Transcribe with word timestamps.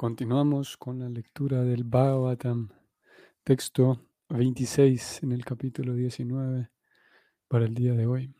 Continuamos 0.00 0.78
con 0.78 0.98
la 0.98 1.10
lectura 1.10 1.62
del 1.62 1.84
Bhagavatam, 1.84 2.70
texto 3.44 4.00
26 4.30 5.24
en 5.24 5.32
el 5.32 5.44
capítulo 5.44 5.92
19 5.92 6.70
para 7.46 7.66
el 7.66 7.74
día 7.74 7.92
de 7.92 8.06
hoy. 8.06 8.34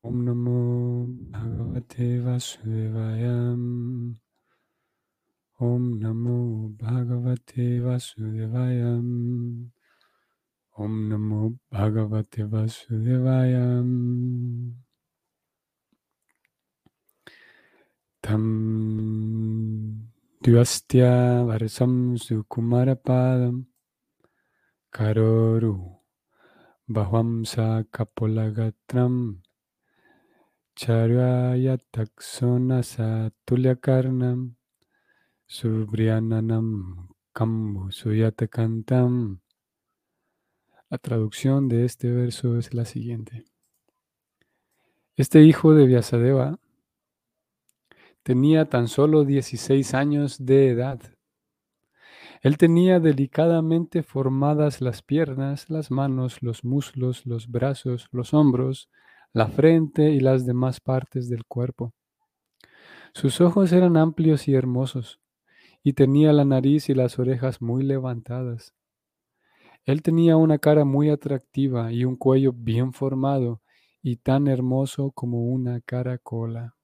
Om 0.00 0.24
Namo 0.24 1.06
Bhagavate 1.06 2.20
Vasudevayam. 2.20 4.18
Om 5.60 6.00
Namo 6.00 6.68
Bhagavate 6.70 7.78
Vasudevayam. 7.78 9.70
Om 10.72 11.08
Namo 11.08 11.60
Bhagavate 11.70 12.42
Vasudevayam. 12.42 14.81
Tam 18.22 20.06
Dvastya 20.40 21.42
Varsam 21.44 22.16
Sukumarapadam 22.16 23.66
Karoru 24.94 25.98
Bahwamsa 26.88 27.84
Kapolagatram 27.90 29.42
Charyayataksonasa 30.78 33.32
Tulyakarnam 33.44 34.54
Subriananam 35.50 37.08
Kambu 37.34 37.90
Suyatakantam 37.90 39.40
La 40.92 40.98
traducción 40.98 41.68
de 41.68 41.86
este 41.86 42.12
verso 42.12 42.56
es 42.56 42.72
la 42.72 42.84
siguiente. 42.84 43.46
Este 45.16 45.42
hijo 45.42 45.74
de 45.74 45.86
Vyasadeva 45.86 46.60
Tenía 48.22 48.66
tan 48.66 48.88
solo 48.88 49.24
16 49.24 49.94
años 49.94 50.44
de 50.44 50.70
edad. 50.70 51.00
Él 52.42 52.58
tenía 52.58 52.98
delicadamente 52.98 54.02
formadas 54.02 54.80
las 54.80 55.02
piernas, 55.02 55.70
las 55.70 55.90
manos, 55.90 56.42
los 56.42 56.64
muslos, 56.64 57.24
los 57.24 57.48
brazos, 57.48 58.08
los 58.10 58.34
hombros, 58.34 58.90
la 59.32 59.46
frente 59.46 60.10
y 60.10 60.20
las 60.20 60.44
demás 60.44 60.80
partes 60.80 61.28
del 61.28 61.44
cuerpo. 61.44 61.94
Sus 63.14 63.40
ojos 63.40 63.72
eran 63.72 63.96
amplios 63.96 64.48
y 64.48 64.54
hermosos, 64.54 65.20
y 65.82 65.92
tenía 65.92 66.32
la 66.32 66.44
nariz 66.44 66.88
y 66.88 66.94
las 66.94 67.18
orejas 67.18 67.60
muy 67.60 67.82
levantadas. 67.82 68.74
Él 69.84 70.02
tenía 70.02 70.36
una 70.36 70.58
cara 70.58 70.84
muy 70.84 71.10
atractiva 71.10 71.92
y 71.92 72.04
un 72.04 72.16
cuello 72.16 72.52
bien 72.52 72.92
formado 72.92 73.62
y 74.00 74.16
tan 74.16 74.48
hermoso 74.48 75.10
como 75.12 75.46
una 75.46 75.80
caracola. 75.80 76.74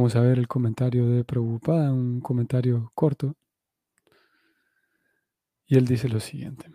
Vamos 0.00 0.16
a 0.16 0.22
ver 0.22 0.38
el 0.38 0.48
comentario 0.48 1.06
de 1.10 1.24
Prabhupada, 1.24 1.92
un 1.92 2.22
comentario 2.22 2.90
corto. 2.94 3.34
Y 5.66 5.76
él 5.76 5.84
dice 5.86 6.08
lo 6.08 6.20
siguiente. 6.20 6.70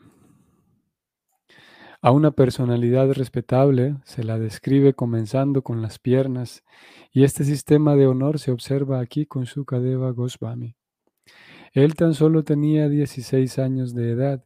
A 2.03 2.11
una 2.11 2.29
personalidad 2.29 3.11
respetable 3.13 3.97
se 4.03 4.23
la 4.23 4.37
describe 4.37 4.93
comenzando 4.93 5.63
con 5.63 5.81
las 5.81 5.97
piernas, 5.97 6.63
y 7.11 7.23
este 7.23 7.43
sistema 7.45 7.95
de 7.95 8.05
honor 8.05 8.37
se 8.37 8.51
observa 8.51 8.99
aquí 8.99 9.25
con 9.25 9.47
Sukadeva 9.47 10.11
Goswami. 10.11 10.75
Él 11.73 11.95
tan 11.95 12.13
solo 12.13 12.43
tenía 12.43 12.89
16 12.89 13.57
años 13.57 13.95
de 13.95 14.11
edad. 14.11 14.45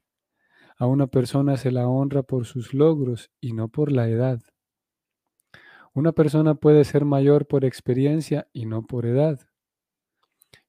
A 0.78 0.86
una 0.86 1.08
persona 1.08 1.58
se 1.58 1.74
la 1.74 1.90
honra 1.90 2.24
por 2.24 2.46
sus 2.46 2.74
logros 2.74 3.30
y 3.42 3.52
no 3.52 3.68
por 3.68 3.92
la 3.92 4.08
edad. 4.08 4.40
Una 6.00 6.14
persona 6.14 6.56
puede 6.56 6.86
ser 6.86 7.04
mayor 7.04 7.46
por 7.46 7.66
experiencia 7.66 8.48
y 8.54 8.66
no 8.66 8.88
por 8.88 9.06
edad. 9.06 9.38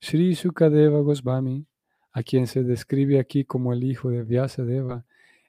Sri 0.00 0.34
Sukadeva 0.34 0.98
Goswami, 1.02 1.68
a 2.10 2.24
quien 2.24 2.48
se 2.48 2.64
describe 2.64 3.20
aquí 3.20 3.44
como 3.44 3.72
el 3.72 3.84
hijo 3.84 4.10
de 4.10 4.24
Vyasadeva, 4.24 5.06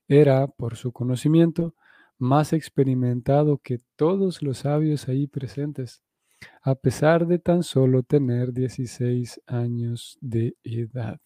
era, 0.08 0.46
por 0.46 0.76
su 0.76 0.92
conocimiento, 0.92 1.74
más 2.20 2.54
experimentado 2.54 3.58
que 3.58 3.80
todos 3.96 4.44
los 4.44 4.60
sabios 4.60 5.08
ahí 5.08 5.26
presentes, 5.26 6.04
a 6.62 6.76
pesar 6.76 7.26
de 7.26 7.40
tan 7.40 7.64
solo 7.64 8.04
tener 8.04 8.54
16 8.54 9.42
años 9.48 10.20
de 10.22 10.56
edad. 10.62 11.20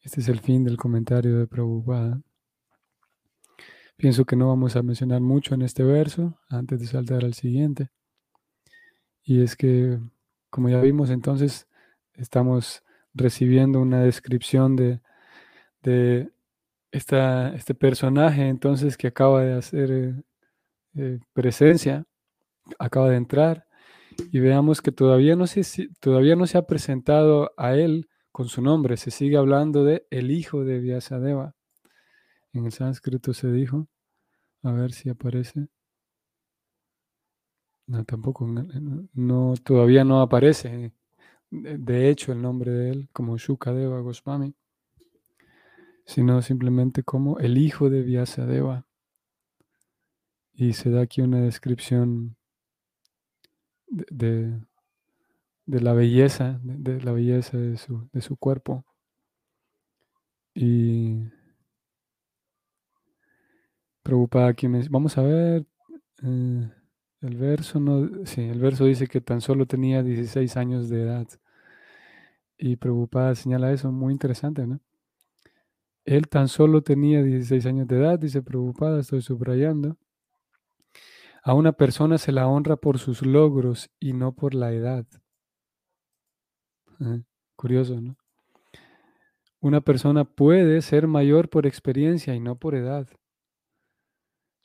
Este 0.00 0.22
es 0.22 0.28
el 0.28 0.40
fin 0.40 0.64
del 0.64 0.78
comentario 0.78 1.38
de 1.38 1.46
Prabhupada. 1.46 2.22
Pienso 3.98 4.24
que 4.24 4.36
no 4.36 4.46
vamos 4.46 4.76
a 4.76 4.82
mencionar 4.84 5.20
mucho 5.20 5.56
en 5.56 5.62
este 5.62 5.82
verso 5.82 6.38
antes 6.48 6.78
de 6.78 6.86
saltar 6.86 7.24
al 7.24 7.34
siguiente. 7.34 7.88
Y 9.24 9.42
es 9.42 9.56
que, 9.56 9.98
como 10.50 10.68
ya 10.68 10.80
vimos, 10.80 11.10
entonces 11.10 11.66
estamos 12.14 12.84
recibiendo 13.12 13.80
una 13.80 14.00
descripción 14.00 14.76
de, 14.76 15.00
de 15.82 16.30
esta, 16.92 17.52
este 17.56 17.74
personaje 17.74 18.46
entonces 18.48 18.96
que 18.96 19.08
acaba 19.08 19.42
de 19.42 19.54
hacer 19.54 19.90
eh, 19.90 20.14
eh, 20.94 21.18
presencia, 21.32 22.06
acaba 22.78 23.10
de 23.10 23.16
entrar, 23.16 23.66
y 24.30 24.38
veamos 24.38 24.80
que 24.80 24.92
todavía 24.92 25.34
no, 25.34 25.48
se, 25.48 25.88
todavía 25.98 26.36
no 26.36 26.46
se 26.46 26.56
ha 26.56 26.66
presentado 26.68 27.52
a 27.56 27.74
él 27.74 28.08
con 28.30 28.48
su 28.48 28.62
nombre, 28.62 28.96
se 28.96 29.10
sigue 29.10 29.36
hablando 29.36 29.82
de 29.82 30.06
el 30.10 30.30
hijo 30.30 30.64
de 30.64 30.78
Vyasadeva. 30.78 31.57
En 32.52 32.66
el 32.66 32.72
sánscrito 32.72 33.34
se 33.34 33.50
dijo. 33.50 33.88
A 34.62 34.72
ver 34.72 34.92
si 34.92 35.08
aparece. 35.08 35.68
No, 37.86 38.04
tampoco. 38.04 38.46
No, 39.14 39.54
todavía 39.64 40.04
no 40.04 40.20
aparece. 40.20 40.92
De 41.50 42.10
hecho, 42.10 42.32
el 42.32 42.42
nombre 42.42 42.70
de 42.72 42.90
él 42.90 43.08
como 43.12 43.38
Shukadeva 43.38 44.00
Goswami. 44.00 44.54
Sino 46.04 46.42
simplemente 46.42 47.02
como 47.02 47.38
el 47.38 47.58
hijo 47.58 47.90
de 47.90 48.02
Vyasadeva. 48.02 48.86
Y 50.52 50.72
se 50.72 50.90
da 50.90 51.02
aquí 51.02 51.20
una 51.20 51.40
descripción 51.40 52.36
de, 53.86 54.60
de, 55.66 55.80
la 55.80 55.92
belleza, 55.92 56.60
de, 56.62 57.00
la 57.00 57.12
belleza 57.12 57.56
de 57.56 57.76
su, 57.76 58.08
de 58.12 58.20
su 58.20 58.36
cuerpo. 58.36 58.84
Y 60.54 61.28
Preocupada 64.08 64.54
vamos 64.88 65.18
a 65.18 65.22
ver 65.22 65.66
eh, 66.22 66.70
el 67.20 67.36
verso 67.36 67.78
sí, 68.24 68.40
el 68.40 68.58
verso 68.58 68.86
dice 68.86 69.06
que 69.06 69.20
tan 69.20 69.42
solo 69.42 69.66
tenía 69.66 70.02
16 70.02 70.56
años 70.56 70.88
de 70.88 71.02
edad. 71.02 71.28
Y 72.56 72.76
preocupada 72.76 73.34
señala 73.34 73.70
eso, 73.70 73.92
muy 73.92 74.14
interesante, 74.14 74.66
¿no? 74.66 74.80
Él 76.06 76.26
tan 76.26 76.48
solo 76.48 76.80
tenía 76.80 77.22
16 77.22 77.66
años 77.66 77.86
de 77.86 77.98
edad, 77.98 78.18
dice 78.18 78.40
preocupada, 78.40 78.98
estoy 78.98 79.20
subrayando. 79.20 79.98
A 81.42 81.52
una 81.52 81.72
persona 81.72 82.16
se 82.16 82.32
la 82.32 82.46
honra 82.48 82.76
por 82.76 82.98
sus 82.98 83.20
logros 83.20 83.90
y 84.00 84.14
no 84.14 84.32
por 84.34 84.54
la 84.54 84.72
edad. 84.72 85.04
Eh, 87.00 87.24
curioso, 87.56 88.00
¿no? 88.00 88.16
Una 89.60 89.82
persona 89.82 90.24
puede 90.24 90.80
ser 90.80 91.08
mayor 91.08 91.50
por 91.50 91.66
experiencia 91.66 92.34
y 92.34 92.40
no 92.40 92.56
por 92.56 92.74
edad. 92.74 93.06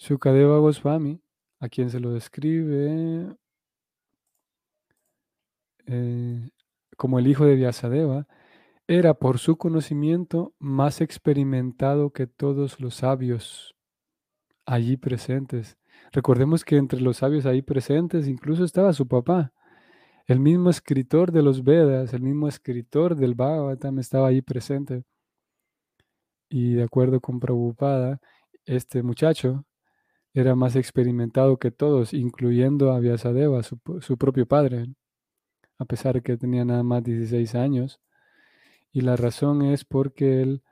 Sukadeva 0.03 0.57
Goswami, 0.57 1.21
a 1.61 1.69
quien 1.69 1.89
se 1.89 2.01
lo 2.01 2.11
describe 2.11 3.37
eh, 5.85 6.49
como 6.97 7.19
el 7.19 7.27
hijo 7.27 7.45
de 7.45 7.55
Vyasadeva, 7.55 8.27
era 8.85 9.13
por 9.13 9.39
su 9.39 9.55
conocimiento 9.55 10.53
más 10.59 10.99
experimentado 10.99 12.09
que 12.09 12.27
todos 12.27 12.81
los 12.81 12.95
sabios 12.95 13.77
allí 14.65 14.97
presentes. 14.97 15.77
Recordemos 16.11 16.65
que 16.65 16.75
entre 16.75 16.99
los 16.99 17.15
sabios 17.17 17.45
ahí 17.45 17.61
presentes 17.61 18.27
incluso 18.27 18.65
estaba 18.65 18.91
su 18.91 19.07
papá. 19.07 19.53
El 20.27 20.41
mismo 20.41 20.69
escritor 20.69 21.31
de 21.31 21.43
los 21.43 21.63
Vedas, 21.63 22.13
el 22.13 22.23
mismo 22.23 22.49
escritor 22.49 23.15
del 23.15 23.35
Bhagavatam 23.35 23.99
estaba 23.99 24.27
ahí 24.27 24.41
presente. 24.41 25.05
Y 26.49 26.73
de 26.73 26.83
acuerdo 26.83 27.21
con 27.21 27.39
Prabhupada, 27.39 28.19
este 28.65 29.01
muchacho 29.01 29.65
era 30.33 30.55
más 30.55 30.75
experimentado 30.75 31.57
que 31.57 31.71
todos, 31.71 32.13
incluyendo 32.13 32.91
a 32.91 32.99
Vyasadeva, 32.99 33.61
su, 33.63 33.79
su 34.01 34.17
propio 34.17 34.47
padre, 34.47 34.87
a 35.77 35.85
pesar 35.85 36.15
de 36.15 36.21
que 36.21 36.37
tenía 36.37 36.65
nada 36.65 36.83
más 36.83 37.03
16 37.03 37.55
años. 37.55 38.01
Y 38.91 39.01
la 39.01 39.15
razón 39.15 39.61
es 39.63 39.85
porque 39.85 40.41
él, 40.41 40.63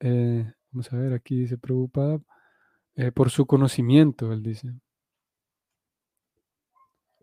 eh, 0.00 0.52
vamos 0.70 0.92
a 0.92 0.96
ver, 0.96 1.12
aquí 1.12 1.40
dice 1.40 1.58
preocupada, 1.58 2.20
eh, 2.96 3.12
por 3.12 3.30
su 3.30 3.46
conocimiento, 3.46 4.32
él 4.32 4.42
dice. 4.42 4.72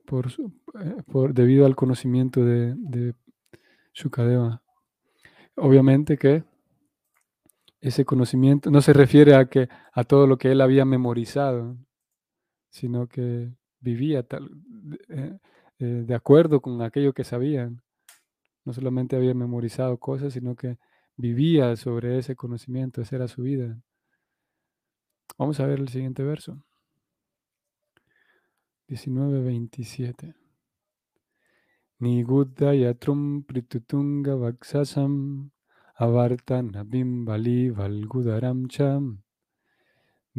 Por, 0.05 0.27
eh, 0.27 1.33
debido 1.33 1.65
al 1.65 1.75
conocimiento 1.75 2.43
de, 2.43 2.73
de 2.75 3.15
Shukadeva. 3.93 4.63
Obviamente 5.55 6.17
que 6.17 6.43
ese 7.81 8.05
conocimiento 8.05 8.71
no 8.71 8.81
se 8.81 8.93
refiere 8.93 9.35
a, 9.35 9.45
que, 9.45 9.69
a 9.93 10.03
todo 10.03 10.27
lo 10.27 10.37
que 10.37 10.51
él 10.51 10.61
había 10.61 10.85
memorizado, 10.85 11.77
sino 12.69 13.07
que 13.07 13.51
vivía 13.79 14.23
tal, 14.23 14.49
eh, 15.09 15.37
eh, 15.79 15.85
de 15.85 16.15
acuerdo 16.15 16.61
con 16.61 16.81
aquello 16.81 17.13
que 17.13 17.23
sabía. 17.23 17.71
No 18.65 18.73
solamente 18.73 19.15
había 19.15 19.33
memorizado 19.33 19.97
cosas, 19.97 20.33
sino 20.33 20.55
que 20.55 20.77
vivía 21.15 21.75
sobre 21.75 22.17
ese 22.17 22.35
conocimiento, 22.35 23.01
esa 23.01 23.15
era 23.15 23.27
su 23.27 23.43
vida. 23.43 23.81
Vamos 25.37 25.59
a 25.59 25.65
ver 25.65 25.79
el 25.79 25.87
siguiente 25.89 26.23
verso. 26.23 26.61
19.27. 28.89 30.35
Niguddha 31.99 32.73
yatrum 32.73 33.43
pritutunga 33.43 34.35
vaksasam 34.35 35.51
avartana 36.05 36.81
bimbali 36.91 37.69
valgudaram 37.77 38.59
cham 38.73 39.19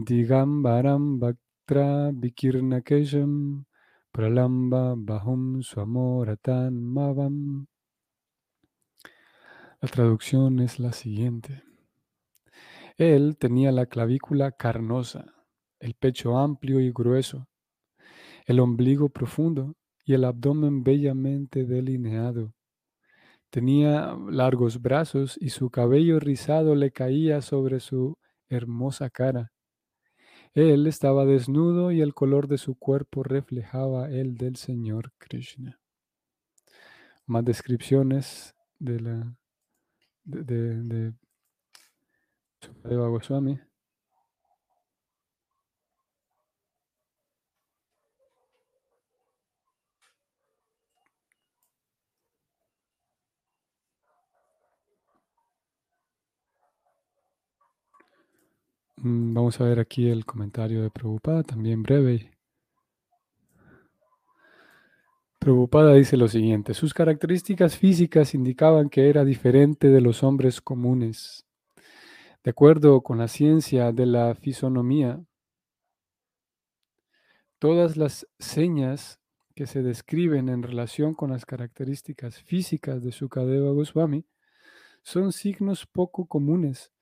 digambaram 0.06 1.20
bhaktra 1.20 2.12
vikirnakesham 2.20 3.64
pralamba 4.10 4.96
bahum 4.96 5.62
swamoratan 5.62 6.72
mavam. 6.96 7.66
La 9.82 9.88
traducción 9.88 10.60
es 10.60 10.78
la 10.78 10.92
siguiente. 10.92 11.62
Él 12.96 13.36
tenía 13.36 13.70
la 13.70 13.84
clavícula 13.84 14.52
carnosa, 14.52 15.26
el 15.78 15.92
pecho 15.94 16.38
amplio 16.38 16.80
y 16.80 16.90
grueso, 16.90 17.48
el 18.46 18.60
ombligo 18.60 19.10
profundo 19.10 19.74
y 20.04 20.14
el 20.14 20.24
abdomen 20.24 20.82
bellamente 20.82 21.64
delineado. 21.64 22.54
Tenía 23.50 24.16
largos 24.28 24.80
brazos 24.80 25.36
y 25.40 25.50
su 25.50 25.70
cabello 25.70 26.20
rizado 26.20 26.74
le 26.74 26.92
caía 26.92 27.42
sobre 27.42 27.80
su 27.80 28.16
hermosa 28.48 29.10
cara. 29.10 29.52
Él 30.54 30.86
estaba 30.86 31.24
desnudo 31.24 31.92
y 31.92 32.00
el 32.00 32.14
color 32.14 32.48
de 32.48 32.58
su 32.58 32.76
cuerpo 32.76 33.22
reflejaba 33.22 34.10
el 34.10 34.36
del 34.36 34.56
Señor 34.56 35.12
Krishna. 35.18 35.80
Más 37.26 37.44
descripciones 37.44 38.54
de 38.78 39.00
la 39.00 39.36
de, 40.24 40.44
de, 40.44 41.12
de 42.82 43.69
vamos 59.02 59.60
a 59.60 59.64
ver 59.64 59.80
aquí 59.80 60.08
el 60.08 60.26
comentario 60.26 60.82
de 60.82 60.90
Prabhupada, 60.90 61.42
también 61.42 61.82
breve. 61.82 62.30
Prabhupada 65.38 65.94
dice 65.94 66.18
lo 66.18 66.28
siguiente, 66.28 66.74
sus 66.74 66.92
características 66.92 67.78
físicas 67.78 68.34
indicaban 68.34 68.90
que 68.90 69.08
era 69.08 69.24
diferente 69.24 69.88
de 69.88 70.02
los 70.02 70.22
hombres 70.22 70.60
comunes. 70.60 71.46
De 72.44 72.50
acuerdo 72.50 73.00
con 73.02 73.18
la 73.18 73.28
ciencia 73.28 73.92
de 73.92 74.04
la 74.04 74.34
fisonomía, 74.34 75.22
todas 77.58 77.96
las 77.96 78.26
señas 78.38 79.18
que 79.54 79.66
se 79.66 79.82
describen 79.82 80.48
en 80.50 80.62
relación 80.62 81.14
con 81.14 81.30
las 81.30 81.46
características 81.46 82.42
físicas 82.42 83.02
de 83.02 83.12
Sukadeva 83.12 83.72
Goswami 83.72 84.26
son 85.02 85.32
signos 85.32 85.86
poco 85.86 86.26
comunes, 86.26 86.92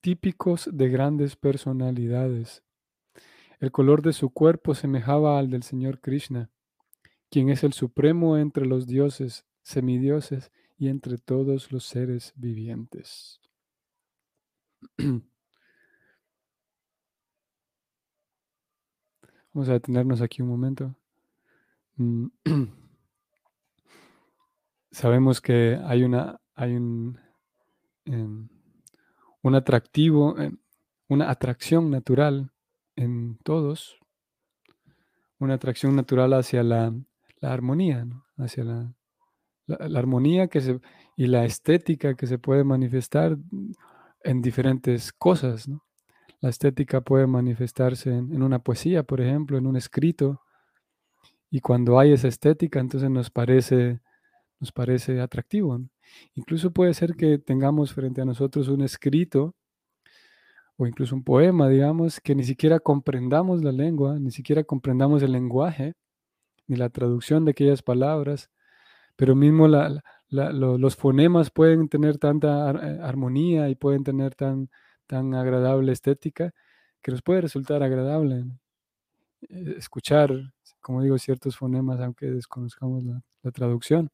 típicos 0.00 0.68
de 0.72 0.88
grandes 0.88 1.36
personalidades. 1.36 2.62
El 3.58 3.70
color 3.72 4.02
de 4.02 4.12
su 4.12 4.30
cuerpo 4.30 4.74
semejaba 4.74 5.38
al 5.38 5.50
del 5.50 5.62
Señor 5.62 6.00
Krishna 6.00 6.50
quien 7.30 7.48
es 7.48 7.62
el 7.64 7.72
supremo 7.72 8.36
entre 8.36 8.66
los 8.66 8.86
dioses, 8.86 9.46
semidioses 9.62 10.50
y 10.76 10.88
entre 10.88 11.16
todos 11.16 11.70
los 11.72 11.84
seres 11.84 12.32
vivientes. 12.36 13.40
Vamos 19.52 19.68
a 19.68 19.72
detenernos 19.72 20.20
aquí 20.20 20.42
un 20.42 20.48
momento. 20.48 20.96
Mm. 21.96 22.26
Sabemos 24.90 25.40
que 25.40 25.80
hay 25.84 26.02
una, 26.02 26.40
hay 26.54 26.74
un, 26.74 27.20
em, 28.06 28.48
un 29.42 29.54
atractivo, 29.54 30.38
em, 30.38 30.58
una 31.08 31.30
atracción 31.30 31.90
natural 31.90 32.52
en 32.96 33.38
todos, 33.44 33.98
una 35.38 35.54
atracción 35.54 35.96
natural 35.96 36.34
hacia 36.34 36.62
la 36.62 36.92
la 37.40 37.52
armonía, 37.52 38.06
hacia 38.36 38.64
la, 38.64 38.94
la, 39.66 39.98
armonía 39.98 40.48
que 40.48 40.60
se, 40.60 40.80
y 41.16 41.26
la 41.26 41.44
estética 41.44 42.14
que 42.14 42.26
se 42.26 42.38
puede 42.38 42.64
manifestar 42.64 43.36
en 44.22 44.42
diferentes 44.42 45.12
cosas. 45.12 45.68
La 46.40 46.50
estética 46.50 47.00
puede 47.00 47.26
manifestarse 47.26 48.10
en, 48.10 48.42
una 48.42 48.60
poesía, 48.60 49.02
por 49.02 49.20
ejemplo, 49.20 49.58
en 49.58 49.66
un 49.66 49.76
escrito, 49.76 50.42
y 51.50 51.60
cuando 51.60 51.98
hay 51.98 52.12
esa 52.12 52.28
estética, 52.28 52.78
entonces 52.78 53.10
nos 53.10 53.30
parece, 53.30 54.00
nos 54.60 54.70
parece 54.70 55.20
atractivo. 55.20 55.80
Incluso 56.34 56.72
puede 56.72 56.94
ser 56.94 57.14
que 57.16 57.38
tengamos 57.38 57.92
frente 57.92 58.20
a 58.20 58.24
nosotros 58.24 58.68
un 58.68 58.82
escrito 58.82 59.54
o 60.76 60.86
incluso 60.86 61.14
un 61.14 61.24
poema, 61.24 61.68
digamos, 61.68 62.20
que 62.20 62.34
ni 62.34 62.44
siquiera 62.44 62.80
comprendamos 62.80 63.62
la 63.62 63.72
lengua, 63.72 64.18
ni 64.18 64.30
siquiera 64.30 64.64
comprendamos 64.64 65.22
el 65.22 65.32
lenguaje, 65.32 65.94
ni 66.66 66.76
la 66.76 66.88
traducción 66.88 67.44
de 67.44 67.50
aquellas 67.50 67.82
palabras, 67.82 68.50
pero 69.16 69.34
mismo 69.34 69.68
los 70.30 70.96
fonemas 70.96 71.50
pueden 71.50 71.88
tener 71.88 72.18
tanta 72.18 72.70
eh, 72.70 72.98
armonía 73.02 73.68
y 73.68 73.74
pueden 73.74 74.04
tener 74.04 74.34
tan, 74.34 74.70
tan 75.06 75.34
agradable 75.34 75.92
estética 75.92 76.54
que 77.02 77.10
nos 77.10 77.22
puede 77.22 77.42
resultar 77.42 77.82
agradable 77.82 78.46
eh, 79.42 79.74
escuchar, 79.78 80.30
como 80.80 81.02
digo, 81.02 81.18
ciertos 81.18 81.56
fonemas, 81.56 82.00
aunque 82.00 82.26
desconozcamos 82.26 83.04
la, 83.04 83.22
traducción. 83.52 84.10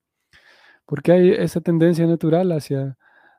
Porque 0.87 1.13
hay 1.13 1.31
esa 1.31 1.61
tendencia 1.61 2.07
natural 2.07 2.53
hacia, 2.53 2.97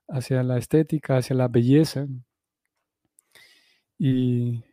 hacia 0.07 0.43
la 0.43 0.57
estética, 0.57 1.17
hacia 1.17 1.35
la 1.35 1.47
belleza. 1.47 2.07
Y 3.97 4.63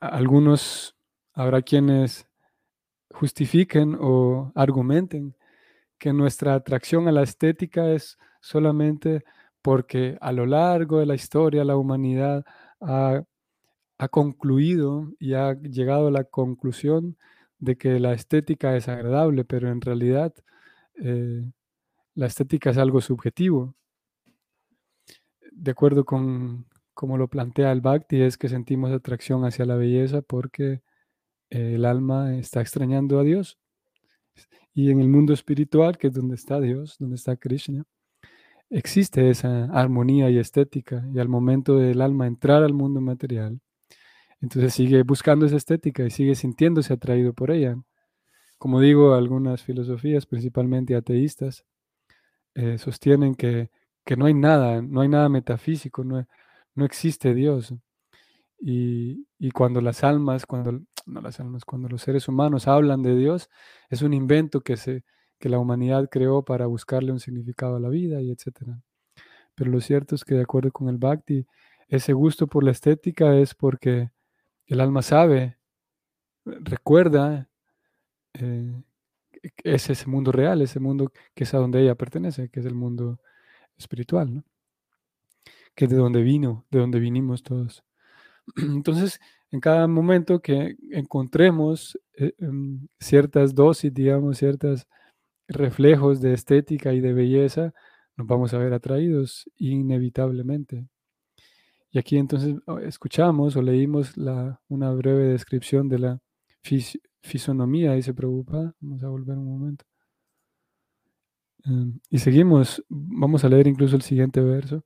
algunos, 0.00 0.96
habrá 1.34 1.62
quienes 1.62 2.26
justifiquen 3.10 3.96
o 4.00 4.52
argumenten 4.54 5.36
que 5.98 6.12
nuestra 6.12 6.54
atracción 6.54 7.08
a 7.08 7.12
la 7.12 7.22
estética 7.22 7.90
es 7.90 8.18
solamente 8.40 9.24
porque 9.62 10.16
a 10.20 10.32
lo 10.32 10.46
largo 10.46 11.00
de 11.00 11.06
la 11.06 11.14
historia 11.14 11.64
la 11.64 11.76
humanidad 11.76 12.44
ha, 12.80 13.22
concluido 14.10 15.12
y 15.18 15.34
ha 15.34 15.54
llegado 15.60 16.08
a 16.08 16.10
la 16.12 16.24
conclusión 16.24 17.16
de 17.58 17.76
que 17.76 17.98
la 17.98 18.12
estética 18.12 18.76
es 18.76 18.88
agradable, 18.88 19.44
pero 19.44 19.70
en 19.70 19.80
realidad 19.80 20.32
eh, 21.02 21.50
la 22.18 22.26
estética 22.26 22.70
es 22.70 22.78
algo 22.78 23.00
subjetivo. 23.00 23.76
De 25.52 25.70
acuerdo 25.70 26.04
con 26.04 26.66
como 26.92 27.16
lo 27.16 27.28
plantea 27.28 27.70
el 27.70 27.80
Bhakti, 27.80 28.22
es 28.22 28.36
que 28.36 28.48
sentimos 28.48 28.90
atracción 28.90 29.44
hacia 29.44 29.64
la 29.64 29.76
belleza 29.76 30.20
porque 30.20 30.82
el 31.48 31.84
alma 31.84 32.36
está 32.36 32.60
extrañando 32.60 33.20
a 33.20 33.22
Dios. 33.22 33.56
Y 34.74 34.90
en 34.90 34.98
el 34.98 35.06
mundo 35.06 35.32
espiritual, 35.32 35.96
que 35.96 36.08
es 36.08 36.12
donde 36.12 36.34
está 36.34 36.60
Dios, 36.60 36.96
donde 36.98 37.14
está 37.14 37.36
Krishna, 37.36 37.84
existe 38.68 39.30
esa 39.30 39.66
armonía 39.66 40.28
y 40.28 40.38
estética. 40.38 41.06
Y 41.14 41.20
al 41.20 41.28
momento 41.28 41.76
del 41.76 42.00
alma 42.00 42.26
entrar 42.26 42.64
al 42.64 42.74
mundo 42.74 43.00
material, 43.00 43.60
entonces 44.40 44.74
sigue 44.74 45.04
buscando 45.04 45.46
esa 45.46 45.56
estética 45.56 46.04
y 46.04 46.10
sigue 46.10 46.34
sintiéndose 46.34 46.94
atraído 46.94 47.32
por 47.32 47.52
ella. 47.52 47.76
Como 48.58 48.80
digo, 48.80 49.14
algunas 49.14 49.62
filosofías, 49.62 50.26
principalmente 50.26 50.96
ateístas, 50.96 51.64
eh, 52.58 52.76
sostienen 52.76 53.36
que, 53.36 53.70
no 54.16 54.26
hay 54.26 54.34
nada, 54.34 54.82
no 54.82 55.02
hay 55.02 55.08
nada 55.08 55.28
metafísico, 55.28 56.02
no, 56.02 56.26
no 56.74 56.84
existe 56.84 57.32
Dios. 57.32 57.72
Y, 58.60 59.28
y, 59.38 59.52
cuando 59.52 59.80
las 59.80 60.02
almas, 60.02 60.44
cuando 60.46 60.80
no 61.06 61.20
las 61.20 61.38
almas, 61.38 61.64
cuando 61.64 61.88
los 61.88 62.02
seres 62.02 62.26
humanos 62.26 62.66
hablan 62.66 63.02
de 63.02 63.16
Dios, 63.16 63.48
es 63.90 64.02
un 64.02 64.12
invento 64.12 64.62
que, 64.62 64.76
se, 64.76 65.04
que 65.38 65.48
la 65.48 65.60
humanidad 65.60 66.08
creó 66.10 66.44
para 66.44 66.66
buscarle 66.66 67.12
un 67.12 67.20
significado 67.20 67.76
a 67.76 67.80
la 67.80 67.90
vida 67.90 68.20
y 68.22 68.32
etcétera. 68.32 68.80
Pero 69.54 69.70
lo 69.70 69.80
cierto 69.80 70.16
es 70.16 70.24
que 70.24 70.34
de 70.34 70.42
acuerdo 70.42 70.72
con 70.72 70.88
el 70.88 70.98
Bhakti, 70.98 71.46
ese 71.88 72.12
gusto 72.12 72.48
por 72.48 72.64
la 72.64 72.72
estética 72.72 73.36
es 73.36 73.54
porque 73.54 74.10
el 74.66 74.80
alma 74.80 75.02
sabe, 75.02 75.58
recuerda, 76.44 77.48
eh, 78.34 78.82
es 79.64 79.90
ese 79.90 80.06
mundo 80.08 80.32
real, 80.32 80.62
ese 80.62 80.80
mundo 80.80 81.12
que 81.34 81.44
es 81.44 81.54
a 81.54 81.58
donde 81.58 81.82
ella 81.82 81.94
pertenece, 81.94 82.48
que 82.48 82.60
es 82.60 82.66
el 82.66 82.74
mundo 82.74 83.20
espiritual, 83.76 84.44
que 85.74 85.86
de 85.86 85.96
donde 85.96 86.22
vino, 86.22 86.66
de 86.70 86.80
donde 86.80 87.00
vinimos 87.00 87.42
todos. 87.42 87.84
Entonces, 88.56 89.20
en 89.50 89.60
cada 89.60 89.86
momento 89.86 90.40
que 90.40 90.76
encontremos 90.90 91.98
eh, 92.14 92.34
em, 92.38 92.86
ciertas 93.00 93.54
dosis, 93.54 93.92
digamos, 93.94 94.38
ciertos 94.38 94.86
reflejos 95.48 96.20
de 96.20 96.34
estética 96.34 96.92
y 96.92 97.00
de 97.00 97.12
belleza, 97.14 97.72
nos 98.16 98.26
vamos 98.26 98.52
a 98.54 98.58
ver 98.58 98.72
atraídos 98.74 99.48
inevitablemente. 99.56 100.88
Y 101.90 101.98
aquí 101.98 102.18
entonces 102.18 102.56
escuchamos 102.82 103.56
o 103.56 103.62
leímos 103.62 104.16
la, 104.16 104.60
una 104.68 104.92
breve 104.92 105.24
descripción 105.28 105.88
de 105.88 105.98
la 105.98 106.20
fisonomía, 107.22 107.94
dice 107.94 108.14
Prabhupada. 108.14 108.74
Vamos 108.80 109.02
a 109.02 109.08
volver 109.08 109.36
un 109.36 109.46
momento. 109.46 109.84
Em, 111.64 111.98
y 112.10 112.18
seguimos, 112.18 112.84
vamos 112.88 113.44
a 113.44 113.48
leer 113.48 113.66
incluso 113.66 113.96
el 113.96 114.02
siguiente 114.02 114.40
verso. 114.40 114.84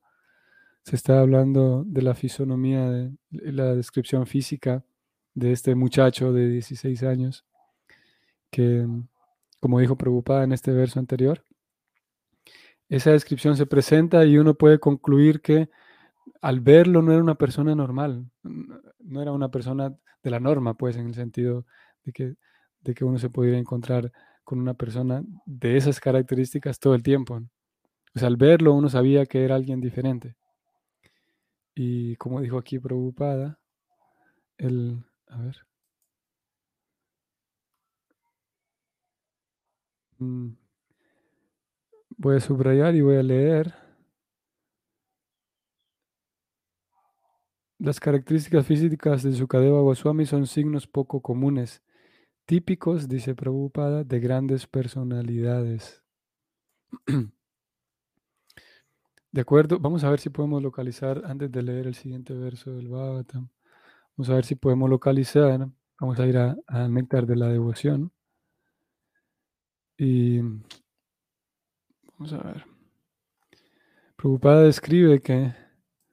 Se 0.85 0.97
está 0.97 1.21
hablando 1.21 1.85
de 1.87 2.03
la 2.03 2.15
fisonomía, 2.15 2.91
de 2.91 3.13
la 3.31 3.75
descripción 3.75 4.27
física 4.27 4.85
de 5.35 5.53
este 5.53 5.75
muchacho 5.75 6.33
de 6.33 6.49
16 6.49 7.03
años, 7.05 7.45
que, 8.51 8.87
como 9.61 9.81
dijo 9.81 9.97
Prabhupada 9.97 10.45
en 10.45 10.53
este 10.53 10.73
verso 10.73 10.99
anterior, 10.99 11.45
esa 12.89 13.13
descripción 13.13 13.57
se 13.57 13.65
presenta 13.67 14.25
y 14.27 14.37
uno 14.37 14.55
puede 14.55 14.79
concluir 14.79 15.41
que 15.41 15.71
al 16.41 16.61
verlo 16.61 17.03
no 17.03 17.13
era 17.13 17.23
una 17.23 17.35
persona 17.37 17.75
normal, 17.75 18.27
no 18.43 19.23
era 19.23 19.33
una 19.33 19.51
persona 19.51 19.95
de 20.23 20.31
la 20.31 20.41
norma, 20.41 20.75
pues 20.75 20.97
en 20.97 21.07
el 21.07 21.15
sentido 21.15 21.67
de 22.05 22.13
que, 22.13 22.35
de 22.81 22.95
que 22.95 23.05
uno 23.05 23.19
se 23.19 23.31
pudiera 23.31 23.59
encontrar 23.59 24.13
con 24.45 24.61
una 24.61 24.75
persona 24.75 25.23
de 25.47 25.77
esas 25.77 26.01
características 26.01 26.79
todo 26.79 26.95
el 26.95 27.03
tiempo. 27.03 27.41
O 28.15 28.19
sea, 28.19 28.29
al 28.29 28.37
verlo 28.37 28.75
uno 28.75 28.89
sabía 28.89 29.27
que 29.27 29.45
era 29.45 29.55
alguien 29.57 29.81
diferente. 29.81 30.37
Y 31.75 32.17
como 32.17 32.41
dijo 32.41 32.59
aquí 32.59 32.79
preocupada, 32.79 33.59
el, 34.59 35.05
a 35.29 35.39
ver. 35.43 35.57
Mm, 40.21 40.55
voy 42.17 42.37
a 42.37 42.41
subrayar 42.41 42.95
y 42.95 43.01
voy 43.01 43.17
a 43.17 43.23
leer. 43.23 43.82
Las 47.83 47.99
características 47.99 48.65
físicas 48.65 49.25
de 49.25 49.33
Sukadeva 49.33 49.81
Goswami 49.81 50.25
son 50.25 50.47
signos 50.47 50.87
poco 50.87 51.21
comunes, 51.21 51.83
típicos, 52.47 53.09
dice 53.09 53.35
Prabhupada, 53.35 54.05
de 54.05 54.21
grandes 54.21 54.69
personalidades. 54.69 56.01
De 59.33 59.41
acuerdo, 59.41 59.81
vamos 59.81 60.05
a 60.05 60.11
ver 60.11 60.21
si 60.21 60.31
podemos 60.31 60.63
localizar, 60.63 61.23
antes 61.25 61.51
de 61.51 61.61
leer 61.61 61.89
el 61.89 61.97
siguiente 61.97 62.35
verso 62.35 62.71
del 62.71 62.87
Bhagavatam, 62.87 63.49
vamos 64.17 64.31
a 64.31 64.35
ver 64.35 64.45
si 64.45 64.55
podemos 64.55 64.89
localizar, 64.89 65.69
vamos 65.99 66.21
a 66.21 66.27
ir 66.27 66.37
al 66.37 66.95
néctar 66.95 67.27
de 67.27 67.35
la 67.35 67.49
devoción. 67.49 68.13
Y 69.97 70.39
vamos 70.39 72.33
a 72.33 72.43
ver. 72.45 72.65
Prabhupada 74.15 74.63
describe 74.63 75.21
que 75.21 75.53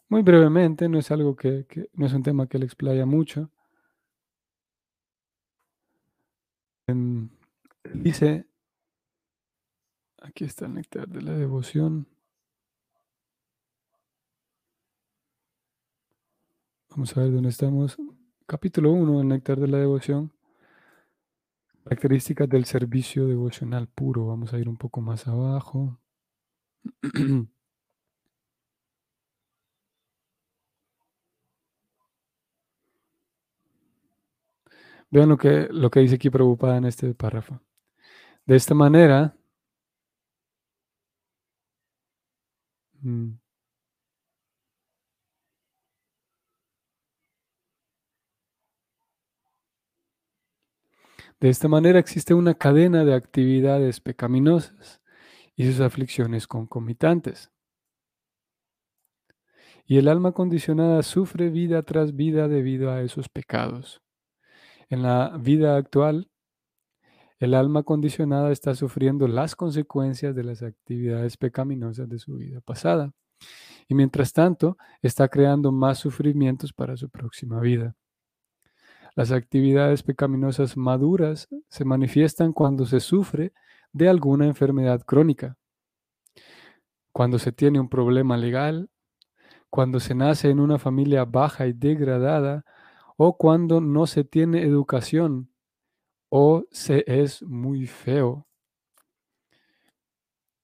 muy 0.09 0.23
brevemente, 0.23 0.89
no 0.89 0.99
es 0.99 1.11
algo 1.11 1.35
que, 1.35 1.65
no 1.93 2.07
es 2.07 2.13
un 2.13 2.23
tema 2.23 2.47
que 2.47 2.57
le 2.59 2.65
explaya 2.65 3.05
mucho. 3.05 3.49
dice, 7.93 8.47
aquí 10.21 10.43
está 10.45 10.65
el 10.65 10.73
néctar 10.73 11.07
de 11.07 11.21
la 11.21 11.33
devoción. 11.33 12.07
Vamos 16.89 17.15
a 17.15 17.21
ver 17.21 17.31
dónde 17.31 17.49
estamos. 17.49 17.97
Capítulo 18.47 18.91
1, 18.91 19.21
el 19.21 19.27
néctar 19.27 19.59
de 19.59 19.67
la 19.67 19.77
devoción. 19.77 20.33
Características 21.83 22.49
del 22.49 22.65
servicio 22.65 23.27
devocional 23.27 23.87
puro. 23.87 24.25
Vamos 24.25 24.53
a 24.53 24.59
ir 24.59 24.67
un 24.67 24.77
poco 24.77 25.01
más 25.01 25.27
abajo. 25.27 25.99
Vean 35.11 35.29
lo 35.29 35.37
que, 35.37 35.67
lo 35.71 35.89
que 35.89 36.01
dice 36.01 36.15
aquí 36.15 36.29
preocupada 36.29 36.77
en 36.77 36.85
este 36.85 37.13
párrafo. 37.13 37.61
De 38.45 38.55
esta 38.55 38.73
manera, 38.75 39.35
mm, 43.03 43.39
de 51.39 51.49
esta 51.49 51.67
manera 51.67 51.99
existe 51.99 52.33
una 52.33 52.53
cadena 52.53 53.05
de 53.05 53.13
actividades 53.15 54.01
pecaminosas 54.01 55.01
y 55.55 55.65
sus 55.65 55.79
aflicciones 55.81 56.47
concomitantes. 56.47 57.51
Y 59.85 59.97
el 59.97 60.07
alma 60.07 60.33
condicionada 60.33 61.01
sufre 61.03 61.49
vida 61.49 61.81
tras 61.83 62.15
vida 62.15 62.47
debido 62.47 62.91
a 62.91 63.01
esos 63.01 63.27
pecados. 63.27 64.01
En 64.89 65.03
la 65.03 65.37
vida 65.37 65.77
actual, 65.77 66.29
el 67.39 67.53
alma 67.53 67.83
condicionada 67.83 68.51
está 68.51 68.75
sufriendo 68.75 69.27
las 69.27 69.55
consecuencias 69.55 70.35
de 70.35 70.43
las 70.43 70.61
actividades 70.61 71.37
pecaminosas 71.37 72.09
de 72.09 72.19
su 72.19 72.35
vida 72.35 72.59
pasada. 72.61 73.11
Y 73.87 73.95
mientras 73.95 74.33
tanto, 74.33 74.77
está 75.01 75.29
creando 75.29 75.71
más 75.71 75.99
sufrimientos 75.99 76.73
para 76.73 76.97
su 76.97 77.09
próxima 77.09 77.59
vida. 77.59 77.95
Las 79.15 79.31
actividades 79.31 80.03
pecaminosas 80.03 80.75
maduras 80.75 81.47
se 81.69 81.85
manifiestan 81.85 82.51
cuando 82.51 82.85
se 82.85 82.99
sufre 82.99 83.53
de 83.91 84.09
alguna 84.09 84.45
enfermedad 84.45 85.01
crónica, 85.01 85.57
cuando 87.11 87.39
se 87.39 87.51
tiene 87.51 87.79
un 87.79 87.89
problema 87.89 88.37
legal, 88.37 88.89
cuando 89.69 89.99
se 89.99 90.15
nace 90.15 90.49
en 90.49 90.59
una 90.59 90.79
familia 90.79 91.25
baja 91.25 91.67
y 91.67 91.73
degradada 91.73 92.65
o 93.21 93.35
cuando 93.35 93.81
no 93.81 94.07
se 94.07 94.23
tiene 94.23 94.63
educación 94.63 95.51
o 96.29 96.63
se 96.71 97.03
es 97.05 97.43
muy 97.43 97.85
feo. 97.85 98.47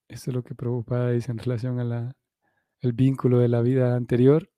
Esto 0.08 0.30
es 0.30 0.34
lo 0.34 0.42
que 0.42 0.54
Prabhupada 0.54 1.10
dice 1.10 1.32
en 1.32 1.36
relación 1.36 1.78
al 1.78 2.14
vínculo 2.94 3.40
de 3.40 3.48
la 3.48 3.60
vida 3.60 3.94
anterior, 3.94 4.50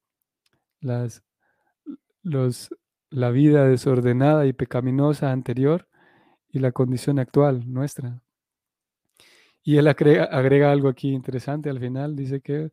las, 0.78 1.25
los, 2.23 2.73
la 3.11 3.31
vida 3.31 3.67
desordenada 3.67 4.47
y 4.47 4.52
pecaminosa 4.52 5.33
anterior 5.33 5.88
y 6.50 6.61
la 6.61 6.71
condición 6.71 7.19
actual 7.19 7.64
nuestra. 7.67 8.23
Y 9.64 9.76
él 9.78 9.88
agrega, 9.88 10.23
agrega 10.26 10.71
algo 10.71 10.88
aquí 10.88 11.11
interesante 11.11 11.69
al 11.69 11.81
final, 11.81 12.14
dice 12.14 12.43
que, 12.43 12.71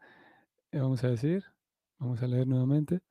vamos 0.72 1.04
a 1.04 1.08
decir, 1.08 1.44
vamos 1.98 2.22
a 2.22 2.28
leer 2.28 2.46
nuevamente, 2.46 3.02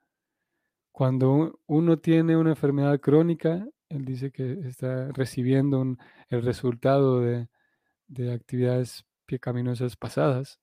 cuando 0.94 1.58
uno 1.66 1.98
tiene 1.98 2.36
una 2.36 2.50
enfermedad 2.50 3.00
crónica, 3.00 3.66
él 3.88 4.04
dice 4.04 4.30
que 4.30 4.60
está 4.60 5.10
recibiendo 5.10 5.84
el 6.28 6.42
resultado 6.42 7.20
de, 7.20 7.48
actividades 8.32 9.04
pecaminosas 9.26 9.96
pasadas. 9.96 10.60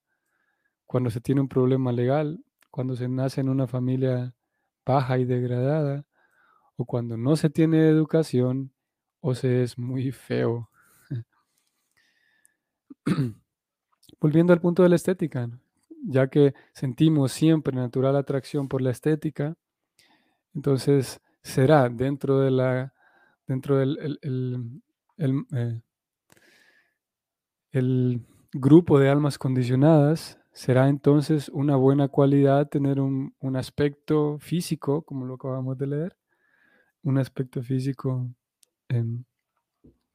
Cuando 0.85 1.09
se 1.09 1.19
tiene 1.19 1.41
un 1.41 1.49
problema 1.49 1.91
legal, 1.91 2.41
cuando 2.69 2.95
se 2.95 3.09
nace 3.09 3.41
en 3.41 3.49
una 3.49 3.67
familia 3.67 4.33
baja 4.85 5.17
y 5.17 5.25
degradada, 5.25 6.05
o 6.77 6.85
cuando 6.85 7.17
no 7.17 7.35
se 7.35 7.49
tiene 7.49 7.89
educación, 7.89 8.71
o 9.19 9.35
se 9.35 9.63
es 9.63 9.77
muy 9.77 10.13
feo. 10.13 10.69
Volviendo 14.21 14.53
al 14.53 14.61
punto 14.61 14.81
de 14.81 14.87
la 14.87 14.95
estética, 14.95 15.49
ya 16.05 16.27
que 16.29 16.53
sentimos 16.71 17.33
siempre 17.33 17.75
natural 17.75 18.15
atracción 18.15 18.69
por 18.69 18.81
la 18.81 18.91
estética, 18.91 19.57
entonces, 20.53 21.21
será 21.41 21.89
dentro 21.89 22.39
de 22.39 22.51
la 22.51 22.93
dentro 23.47 23.77
del 23.77 24.19
eh, 25.17 25.81
el, 27.71 28.21
grupo 28.53 28.99
de 28.99 29.09
almas 29.09 29.37
condicionadas, 29.37 30.37
será 30.51 30.89
entonces 30.89 31.47
una 31.49 31.77
buena 31.77 32.09
cualidad 32.09 32.67
tener 32.67 32.99
un, 32.99 33.33
aspecto 33.55 34.37
físico, 34.39 35.03
como 35.03 35.25
lo 35.25 35.35
acabamos 35.35 35.77
de 35.77 35.87
leer, 35.87 36.17
un 37.03 37.17
aspecto 37.17 37.63
físico, 37.63 38.27
em, 38.89 39.23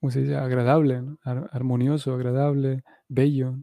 ¿cómo 0.00 0.10
se 0.10 0.20
dice? 0.20 0.36
Agradable, 0.36 1.02
armonioso, 1.24 2.12
agradable, 2.12 2.84
bello. 3.08 3.56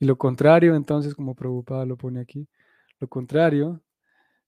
Y 0.00 0.06
lo 0.06 0.16
contrario, 0.16 0.74
entonces, 0.74 1.14
como 1.14 1.34
preocupada 1.34 1.86
lo 1.86 1.96
pone 1.96 2.20
aquí, 2.20 2.48
lo 2.98 3.08
contrario 3.08 3.80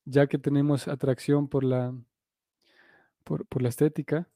ya 0.05 0.27
que 0.27 0.39
tenemos 0.39 0.89
atracción 0.89 1.49
por 1.49 1.65
la, 1.65 1.95
por, 3.25 3.63
la 3.63 3.69
estética, 3.69 4.29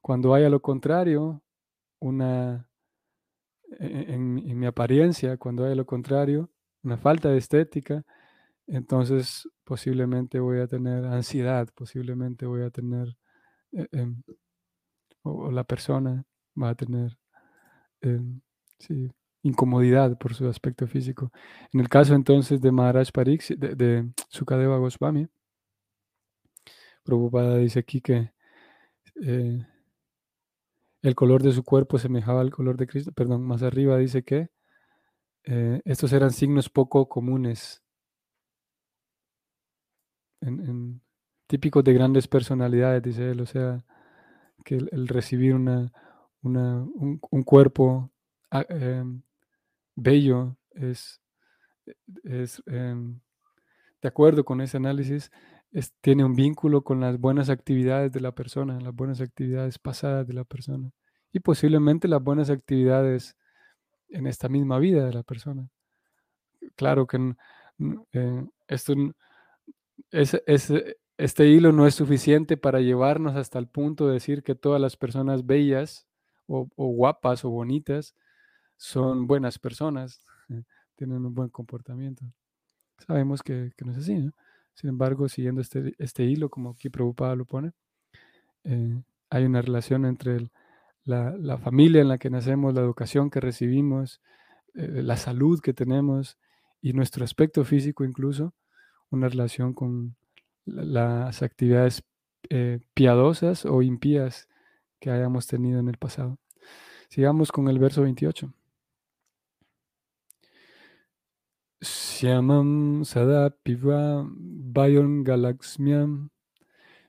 cuando 0.00 0.34
haya 0.34 0.48
lo 0.48 0.60
contrario, 0.60 1.42
una, 1.98 2.68
e, 3.80 3.86
e, 3.86 4.14
en, 4.14 4.58
mi 4.58 4.66
apariencia, 4.66 5.36
cuando 5.36 5.64
haya 5.64 5.74
lo 5.74 5.86
contrario, 5.86 6.50
una 6.82 6.96
falta 6.96 7.30
de 7.30 7.38
estética, 7.38 8.04
entonces 8.66 9.48
posiblemente 9.64 10.38
voy 10.40 10.60
a 10.60 10.66
tener 10.66 11.04
ansiedad, 11.06 11.68
posiblemente 11.74 12.46
voy 12.46 12.62
a 12.62 12.70
tener, 12.70 13.16
eh, 13.72 13.88
em, 13.92 14.22
o, 15.22 15.50
la 15.50 15.64
persona 15.64 16.24
va 16.60 16.70
a 16.70 16.74
tener 16.74 17.18
em, 18.00 18.40
incomodidad 19.44 20.18
por 20.18 20.34
su 20.34 20.48
aspecto 20.48 20.88
físico. 20.88 21.30
En 21.72 21.80
el 21.80 21.88
caso 21.88 22.14
entonces 22.14 22.60
de 22.60 22.72
Maharaj 22.72 23.12
Pariksit, 23.12 23.58
de, 23.58 23.74
de 23.76 24.12
Sukadeva 24.28 24.78
Goswami, 24.78 25.28
Prabhupada 27.04 27.58
dice 27.58 27.78
aquí 27.78 28.00
que 28.00 28.32
eh, 29.22 29.66
el 31.02 31.14
color 31.14 31.42
de 31.42 31.52
su 31.52 31.62
cuerpo 31.62 31.98
semejaba 31.98 32.40
al 32.40 32.50
color 32.50 32.76
de 32.76 32.86
Cristo. 32.86 33.12
Perdón, 33.12 33.42
más 33.42 33.62
arriba 33.62 33.98
dice 33.98 34.24
que 34.24 34.48
eh, 35.44 35.82
estos 35.84 36.12
eran 36.14 36.30
signos 36.32 36.70
poco 36.70 37.08
comunes, 37.08 37.82
típicos 41.46 41.84
de 41.84 41.92
grandes 41.92 42.26
personalidades, 42.26 43.02
dice 43.02 43.30
él. 43.30 43.40
O 43.42 43.46
sea, 43.46 43.84
que 44.64 44.76
el, 44.76 45.08
recibir 45.08 45.54
una, 45.54 45.92
un, 46.42 47.42
cuerpo 47.44 48.10
ah, 48.50 48.64
em, 48.70 49.22
bello 49.94 50.56
es, 50.72 51.20
es 52.24 52.62
em, 52.66 53.20
de 54.02 54.08
acuerdo 54.08 54.44
con 54.44 54.60
ese 54.60 54.76
análisis, 54.76 55.30
tiene 56.00 56.24
un 56.24 56.34
vínculo 56.34 56.82
con 56.84 57.00
las 57.00 57.18
buenas 57.18 57.50
actividades 57.50 58.12
de 58.12 58.20
la 58.20 58.32
persona, 58.32 58.80
las 58.80 58.94
buenas 58.94 59.20
actividades 59.20 59.78
pasadas 59.78 60.26
de 60.26 60.34
la 60.34 60.44
persona 60.44 60.90
y 61.32 61.40
posiblemente 61.40 62.06
las 62.06 62.22
buenas 62.22 62.50
actividades 62.50 63.36
en 64.08 64.26
esta 64.26 64.48
misma 64.48 64.78
vida 64.78 65.04
de 65.04 65.12
la 65.12 65.22
persona. 65.22 65.68
Claro 66.76 67.06
que 67.06 67.34
eh, 68.12 68.44
esto 68.68 68.94
es, 70.10 70.40
este 71.16 71.46
hilo 71.46 71.72
no 71.72 71.86
es 71.86 71.94
suficiente 71.94 72.56
para 72.56 72.80
llevarnos 72.80 73.36
hasta 73.36 73.58
el 73.58 73.66
punto 73.66 74.06
de 74.06 74.14
decir 74.14 74.42
que 74.42 74.54
todas 74.54 74.80
las 74.80 74.96
personas 74.96 75.46
bellas 75.46 76.06
o, 76.46 76.68
guapas 76.76 77.44
o 77.44 77.50
bonitas 77.50 78.14
son 78.76 79.26
buenas 79.26 79.58
personas, 79.58 80.20
tienen 80.96 81.24
un 81.24 81.34
buen 81.34 81.48
comportamiento. 81.48 82.24
Sabemos 83.06 83.42
que, 83.42 83.72
no 83.84 83.92
es 83.92 83.98
así, 83.98 84.14
¿no? 84.14 84.32
Sin 84.74 84.90
embargo, 84.90 85.28
siguiendo 85.28 85.60
este, 85.60 85.94
este 85.98 86.24
hilo, 86.24 86.48
como 86.48 86.70
aquí 86.70 86.88
Prabhupada 86.88 87.36
lo 87.36 87.44
pone, 87.44 87.72
eh, 88.64 89.00
hay 89.30 89.44
una 89.44 89.62
relación 89.62 90.04
entre 90.04 90.50
la, 91.04 91.58
familia 91.58 92.00
en 92.00 92.08
la 92.08 92.18
que 92.18 92.30
nacemos, 92.30 92.74
la 92.74 92.80
educación 92.80 93.30
que 93.30 93.40
recibimos, 93.40 94.20
eh, 94.74 95.02
la 95.02 95.16
salud 95.16 95.60
que 95.60 95.74
tenemos 95.74 96.38
y 96.80 96.92
nuestro 96.92 97.24
aspecto 97.24 97.64
físico 97.64 98.04
incluso, 98.04 98.54
una 99.10 99.28
relación 99.28 99.74
con 99.74 100.16
las 100.64 101.42
actividades 101.42 102.02
eh, 102.50 102.80
piadosas 102.94 103.64
o 103.66 103.82
impías 103.82 104.48
que 104.98 105.10
hayamos 105.10 105.46
tenido 105.46 105.78
en 105.78 105.88
el 105.88 105.98
pasado. 105.98 106.38
Sigamos 107.08 107.52
con 107.52 107.68
el 107.68 107.78
verso 107.78 108.02
28. 108.02 108.52
Syamam 111.84 113.04
sada 113.04 113.50
piva 113.62 114.24
bayon 114.74 115.22
galaxmiam 115.22 116.30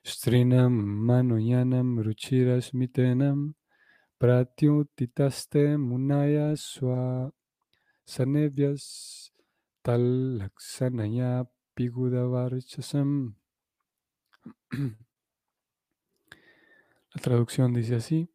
strinam 0.04 0.74
manoyanam 1.08 1.96
ruchiras 2.04 2.66
mitenam 2.76 3.54
pratyutitaste 4.20 5.80
munaya 5.80 6.52
swa 6.60 7.32
sanevyas 8.04 8.84
tal 9.82 10.04
laksanaya 10.40 11.48
pigudavarchasam. 11.74 13.34
La 17.12 17.22
traducción 17.22 17.72
dice 17.72 17.94
así, 17.94 18.28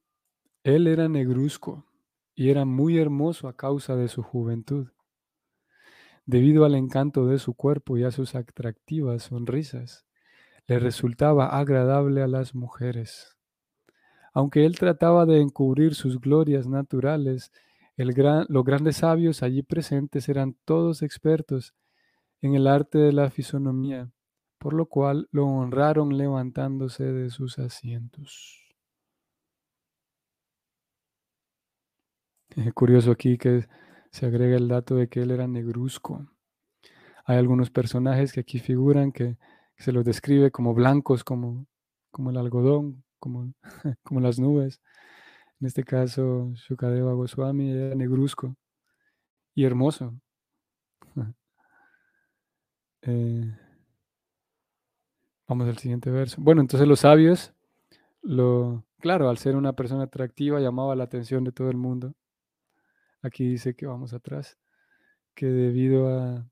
él 0.63 0.87
era 0.87 1.07
negruzco 1.07 1.85
y 2.33 2.49
era 2.49 2.65
muy 2.65 2.97
hermoso 2.97 3.47
a 3.47 3.55
causa 3.55 3.95
de 3.95 4.07
su 4.07 4.23
juventud 4.23 4.87
debido 6.25 6.65
al 6.65 6.75
encanto 6.75 7.25
de 7.25 7.39
su 7.39 7.53
cuerpo 7.53 7.97
y 7.97 8.03
a 8.03 8.11
sus 8.11 8.35
atractivas 8.35 9.23
sonrisas, 9.23 10.05
le 10.67 10.79
resultaba 10.79 11.57
agradable 11.57 12.21
a 12.21 12.27
las 12.27 12.55
mujeres. 12.55 13.37
Aunque 14.33 14.65
él 14.65 14.77
trataba 14.77 15.25
de 15.25 15.41
encubrir 15.41 15.95
sus 15.95 16.19
glorias 16.19 16.67
naturales, 16.67 17.51
los 17.97 18.63
grandes 18.63 18.97
sabios 18.97 19.43
allí 19.43 19.63
presentes 19.63 20.29
eran 20.29 20.55
todos 20.65 21.01
expertos 21.01 21.73
en 22.41 22.55
el 22.55 22.67
arte 22.67 22.97
de 22.97 23.11
la 23.11 23.29
fisonomía, 23.29 24.09
por 24.57 24.73
lo 24.73 24.87
cual 24.87 25.27
lo 25.31 25.45
honraron 25.45 26.17
levantándose 26.17 27.03
de 27.03 27.29
sus 27.29 27.59
asientos. 27.59 28.61
Es 32.55 32.73
curioso 32.73 33.11
aquí 33.11 33.37
que 33.37 33.67
se 34.11 34.25
agrega 34.25 34.57
el 34.57 34.67
dato 34.67 34.95
de 34.95 35.07
que 35.07 35.21
él 35.21 35.31
era 35.31 35.47
negruzco. 35.47 36.27
Hay 37.25 37.37
algunos 37.37 37.69
personajes 37.69 38.33
que 38.33 38.41
aquí 38.41 38.59
figuran 38.59 39.11
que, 39.11 39.37
se 39.77 39.91
los 39.91 40.05
describe 40.05 40.51
como 40.51 40.75
blancos, 40.75 41.23
como, 41.23 41.65
como 42.11 42.29
el 42.29 42.37
algodón, 42.37 43.03
como, 43.17 43.51
como 44.03 44.19
las 44.19 44.37
nubes. 44.37 44.79
En 45.59 45.67
este 45.67 45.83
caso, 45.83 46.51
Shukadeva 46.53 47.13
Goswami 47.13 47.71
era 47.71 47.95
negruzco 47.95 48.55
y 49.55 49.65
hermoso. 49.65 50.13
Eh, 53.03 53.57
vamos 55.47 55.67
al 55.67 55.77
siguiente 55.79 56.11
verso. 56.11 56.37
Bueno, 56.39 56.61
entonces 56.61 56.87
los 56.87 56.99
sabios, 56.99 57.51
lo, 58.21 58.85
claro, 58.99 59.27
al 59.27 59.39
ser 59.39 59.55
una 59.55 59.73
persona 59.73 60.03
atractiva, 60.03 60.59
llamaba 60.59 60.95
la 60.95 61.05
atención 61.05 61.43
de 61.43 61.51
todo 61.51 61.71
el 61.71 61.77
mundo. 61.77 62.13
Aquí 63.21 63.47
dice 63.47 63.75
que 63.75 63.85
vamos 63.85 64.13
atrás, 64.13 64.57
que 65.35 65.45
debido 65.47 66.07
a, 66.09 66.47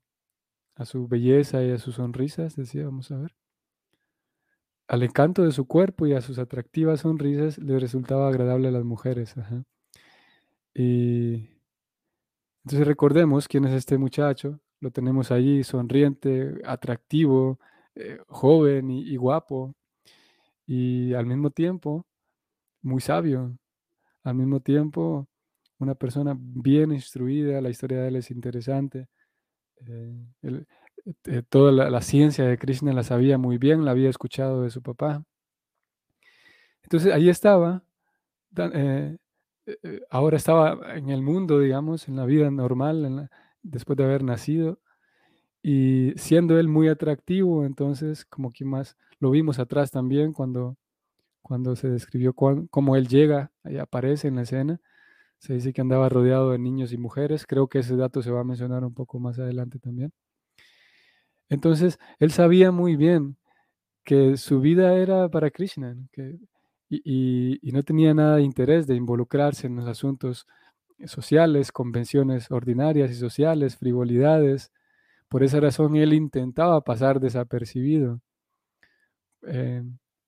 su 0.84 1.06
belleza 1.08 1.62
y 1.62 1.70
a 1.72 1.78
sus 1.78 1.96
sonrisas, 1.96 2.56
decía, 2.56 2.84
vamos 2.84 3.10
a 3.10 3.18
ver, 3.18 3.34
al 4.88 5.02
encanto 5.02 5.44
de 5.44 5.52
su 5.52 5.66
cuerpo 5.66 6.06
y 6.06 6.14
a 6.14 6.22
sus 6.22 6.38
atractivas 6.38 7.00
sonrisas 7.00 7.58
le 7.58 7.78
resultaba 7.78 8.28
agradable 8.28 8.68
a 8.68 8.72
las 8.72 8.84
mujeres. 8.84 9.34
Y 10.74 11.50
entonces 12.64 12.86
recordemos 12.86 13.46
quién 13.46 13.66
es 13.66 13.72
este 13.72 13.98
muchacho, 13.98 14.60
lo 14.80 14.90
tenemos 14.90 15.30
allí, 15.30 15.62
sonriente, 15.64 16.60
atractivo, 16.64 17.58
eh, 17.94 18.18
joven 18.28 18.90
y, 18.90 19.16
guapo, 19.16 19.74
y 20.66 21.12
al 21.14 21.26
mismo 21.26 21.50
tiempo 21.50 22.06
muy 22.82 23.00
sabio, 23.00 23.58
al 24.22 24.34
mismo 24.34 24.60
tiempo 24.60 25.28
una 25.80 25.94
persona 25.94 26.36
bien 26.38 26.92
instruida, 26.92 27.60
la 27.60 27.70
historia 27.70 28.02
de 28.02 28.08
él 28.08 28.16
es 28.16 28.30
interesante. 28.30 29.08
Eh, 29.86 30.14
eh, 31.24 31.42
toda 31.48 31.72
la, 31.72 32.00
ciencia 32.02 32.44
de 32.44 32.58
Krishna 32.58 32.92
la 32.92 33.02
sabía 33.02 33.38
muy 33.38 33.56
bien, 33.56 33.84
la 33.84 33.92
había 33.92 34.10
escuchado 34.10 34.62
de 34.62 34.70
su 34.70 34.82
papá. 34.82 35.24
Entonces 36.82 37.12
ahí 37.12 37.30
estaba, 37.30 37.82
eh, 38.56 39.16
ahora 40.10 40.36
estaba 40.36 40.96
en 40.96 41.08
el 41.08 41.22
mundo, 41.22 41.58
digamos, 41.58 42.08
en 42.08 42.16
la 42.16 42.26
vida 42.26 42.50
normal, 42.50 43.30
después 43.62 43.96
de 43.96 44.04
haber 44.04 44.22
nacido, 44.22 44.80
y 45.62 46.12
siendo 46.16 46.58
él 46.58 46.68
muy 46.68 46.88
atractivo, 46.88 47.64
entonces 47.64 48.24
como 48.26 48.52
que 48.52 48.64
más, 48.64 48.96
lo 49.18 49.30
vimos 49.30 49.58
atrás 49.58 49.90
también 49.90 50.32
cuando, 50.32 50.76
cuando 51.42 51.76
se 51.76 51.88
describió 51.88 52.34
cómo 52.34 52.96
él 52.96 53.08
llega, 53.08 53.52
ahí 53.62 53.78
aparece 53.78 54.28
en 54.28 54.36
la 54.36 54.42
escena, 54.42 54.80
se 55.40 55.54
dice 55.54 55.72
que 55.72 55.80
andaba 55.80 56.08
rodeado 56.08 56.52
de 56.52 56.58
niños 56.58 56.92
y 56.92 56.98
mujeres. 56.98 57.46
Creo 57.46 57.66
que 57.66 57.80
ese 57.80 57.96
dato 57.96 58.22
se 58.22 58.30
va 58.30 58.40
a 58.40 58.44
mencionar 58.44 58.84
un 58.84 58.94
poco 58.94 59.18
más 59.18 59.38
adelante 59.38 59.78
también. 59.78 60.12
Entonces, 61.48 61.98
él 62.18 62.30
sabía 62.30 62.70
muy 62.70 62.96
bien 62.96 63.36
que 64.04 64.36
su 64.36 64.60
vida 64.60 64.94
era 64.96 65.28
para 65.30 65.50
Krishna 65.50 65.96
y, 66.90 67.58
no 67.72 67.82
tenía 67.82 68.14
nada 68.14 68.36
de 68.36 68.42
interés 68.42 68.86
de 68.86 68.96
involucrarse 68.96 69.66
en 69.66 69.76
los 69.76 69.86
asuntos 69.88 70.46
sociales, 71.06 71.72
convenciones 71.72 72.50
ordinarias 72.50 73.10
y 73.10 73.14
sociales, 73.14 73.76
frivolidades. 73.76 74.72
Por 75.28 75.42
esa 75.42 75.60
razón 75.60 75.96
él 75.96 76.12
intentaba 76.12 76.82
pasar 76.82 77.20
desapercibido, 77.20 78.20
eh, 79.46 79.82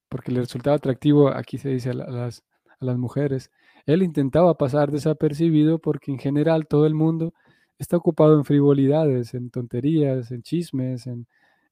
porque 0.09 0.33
le 0.33 0.41
resultaba 0.41 0.77
atractivo, 0.77 1.29
aquí 1.29 1.59
se 1.59 1.71
dice 1.71 1.91
a 1.91 1.95
las, 1.95 2.45
a 2.81 2.85
las 2.85 2.99
mujeres, 2.99 3.51
él 3.87 4.03
intentaba 4.03 4.57
pasar 4.57 4.91
desapercibido 4.91 5.79
porque 5.79 6.11
en 6.11 6.19
general 6.19 6.67
todo 6.67 6.87
el 6.87 6.95
mundo 6.95 7.35
está 7.79 7.97
ocupado 7.97 8.37
en 8.37 8.45
frivolidades, 8.45 9.35
en 9.35 9.51
tonterías, 9.51 10.31
en 10.31 10.43
chismes, 10.43 11.07
en, 11.07 11.27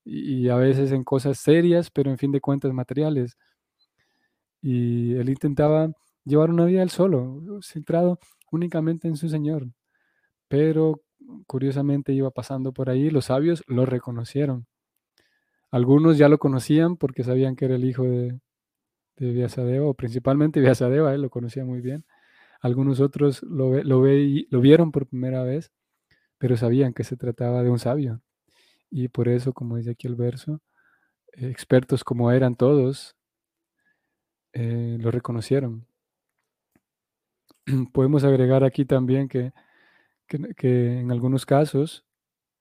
y 0.05 0.49
a 0.49 0.57
veces 0.57 0.92
en 0.92 1.05
cosas 1.05 1.38
serias, 1.38 1.90
pero 1.90 2.11
en 2.11 2.18
fin 2.18 2.33
de 2.33 2.40
cuentas 2.40 2.73
materiales. 2.73 3.37
Y 4.62 5.14
él 5.14 5.29
intentaba 5.31 5.90
llevar 6.25 6.51
una 6.51 6.64
vida 6.64 6.83
él 6.83 6.90
solo, 6.90 7.61
centrado 7.62 8.18
únicamente 8.51 9.09
en 9.09 9.16
su 9.16 9.29
Señor. 9.29 9.68
Pero 10.49 11.03
curiosamente 11.46 12.12
iba 12.12 12.31
pasando 12.31 12.73
por 12.73 12.90
ahí, 12.90 13.11
los 13.11 13.27
sabios 13.27 13.62
lo 13.68 13.87
reconocieron. 13.87 14.66
Algunos 15.70 16.18
ya 16.18 16.29
lo 16.29 16.38
conocían 16.38 16.96
porque 16.96 17.23
sabían 17.25 17.55
que 17.57 17.66
era 17.66 17.77
el 17.77 17.85
hijo 17.85 18.03
de, 18.05 18.40
de 19.26 19.33
Vyasadeva, 19.33 19.87
o 19.87 19.94
principalmente 19.94 20.61
Vyasadeva, 20.61 21.14
él 21.14 21.22
lo 21.22 21.30
conocía 21.30 21.64
muy 21.64 21.80
bien. 21.80 22.04
Algunos 22.61 23.00
otros 23.00 23.42
lo, 23.42 23.83
lo, 23.85 24.04
lo 24.04 24.61
vieron 24.61 24.92
por 24.92 25.06
primera 25.06 25.42
vez, 25.44 25.72
pero 26.38 26.56
sabían 26.56 26.92
que 26.94 27.04
se 27.04 27.16
trataba 27.16 27.62
de 27.62 27.70
un 27.70 27.78
sabio. 27.78 28.20
Y 28.90 29.09
por 29.09 29.28
eso, 29.28 29.52
como 29.52 29.76
dice 29.76 29.92
aquí 29.92 30.06
el 30.09 30.16
verso, 30.16 30.61
expertos 31.33 32.04
como 32.04 32.33
eran 32.33 32.56
todos, 32.56 33.16
eh, 34.52 34.98
lo 35.00 35.11
reconocieron. 35.11 35.87
Podemos 37.92 38.24
agregar 38.24 38.64
aquí 38.64 38.85
también 38.85 39.28
que, 39.28 39.52
que, 40.26 41.00
en 41.00 41.11
algunos 41.12 41.46
casos, 41.46 42.04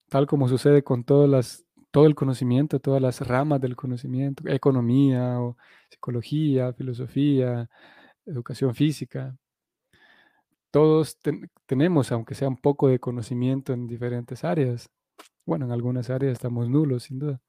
tal 0.09 0.27
como 0.27 0.47
sucede 0.47 0.83
con 0.83 1.03
todas 1.03 1.29
las, 1.29 1.65
todo 1.91 2.05
el 2.05 2.15
conocimiento, 2.15 2.79
todas 2.79 3.01
las 3.01 3.21
ramas 3.27 3.61
del 3.61 3.75
conocimiento, 3.75 4.43
economía 4.47 5.39
o 5.41 5.57
psicología, 5.89 6.73
filosofía, 6.73 7.69
educación 8.25 8.75
física, 8.75 9.35
todos 10.71 11.17
tenemos, 11.65 12.11
aunque 12.11 12.35
sea 12.35 12.47
un 12.47 12.57
poco 12.57 12.87
de 12.87 12.99
conocimiento 12.99 13.73
en 13.73 13.87
diferentes 13.87 14.43
áreas. 14.43 14.89
Bueno, 15.45 15.65
en 15.65 15.71
algunas 15.71 16.09
áreas 16.09 16.33
estamos 16.33 16.69
nulos, 16.69 17.03
sin 17.03 17.19
duda. 17.19 17.41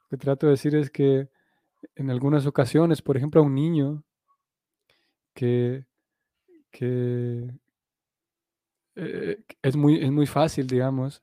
Lo 0.00 0.08
que 0.10 0.16
trato 0.18 0.46
de 0.46 0.52
decir 0.52 0.74
es 0.76 0.90
que 0.90 1.28
en 1.94 2.10
algunas 2.10 2.46
ocasiones, 2.46 3.02
por 3.02 3.16
ejemplo, 3.16 3.40
a 3.40 3.44
un 3.44 3.54
niño 3.54 4.04
que, 5.34 5.86
eh, 6.80 7.50
es, 9.62 9.76
muy, 9.76 10.02
es 10.02 10.10
muy 10.10 10.26
fácil, 10.26 10.66
digamos, 10.66 11.22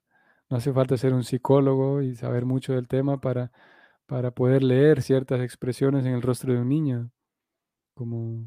no 0.53 0.57
hace 0.57 0.71
falta 0.71 0.95
ser 0.97 1.15
un 1.15 1.23
psicólogo 1.23 2.03
y 2.03 2.15
saber 2.15 2.45
mucho 2.45 2.73
del 2.73 2.87
tema 2.87 3.19
para, 3.19 3.51
para 4.05 4.29
poder 4.29 4.61
leer 4.61 5.01
ciertas 5.01 5.41
expresiones 5.41 6.05
en 6.05 6.13
el 6.13 6.21
rostro 6.21 6.53
de 6.53 6.59
un 6.59 6.69
niño, 6.69 7.09
como, 7.95 8.45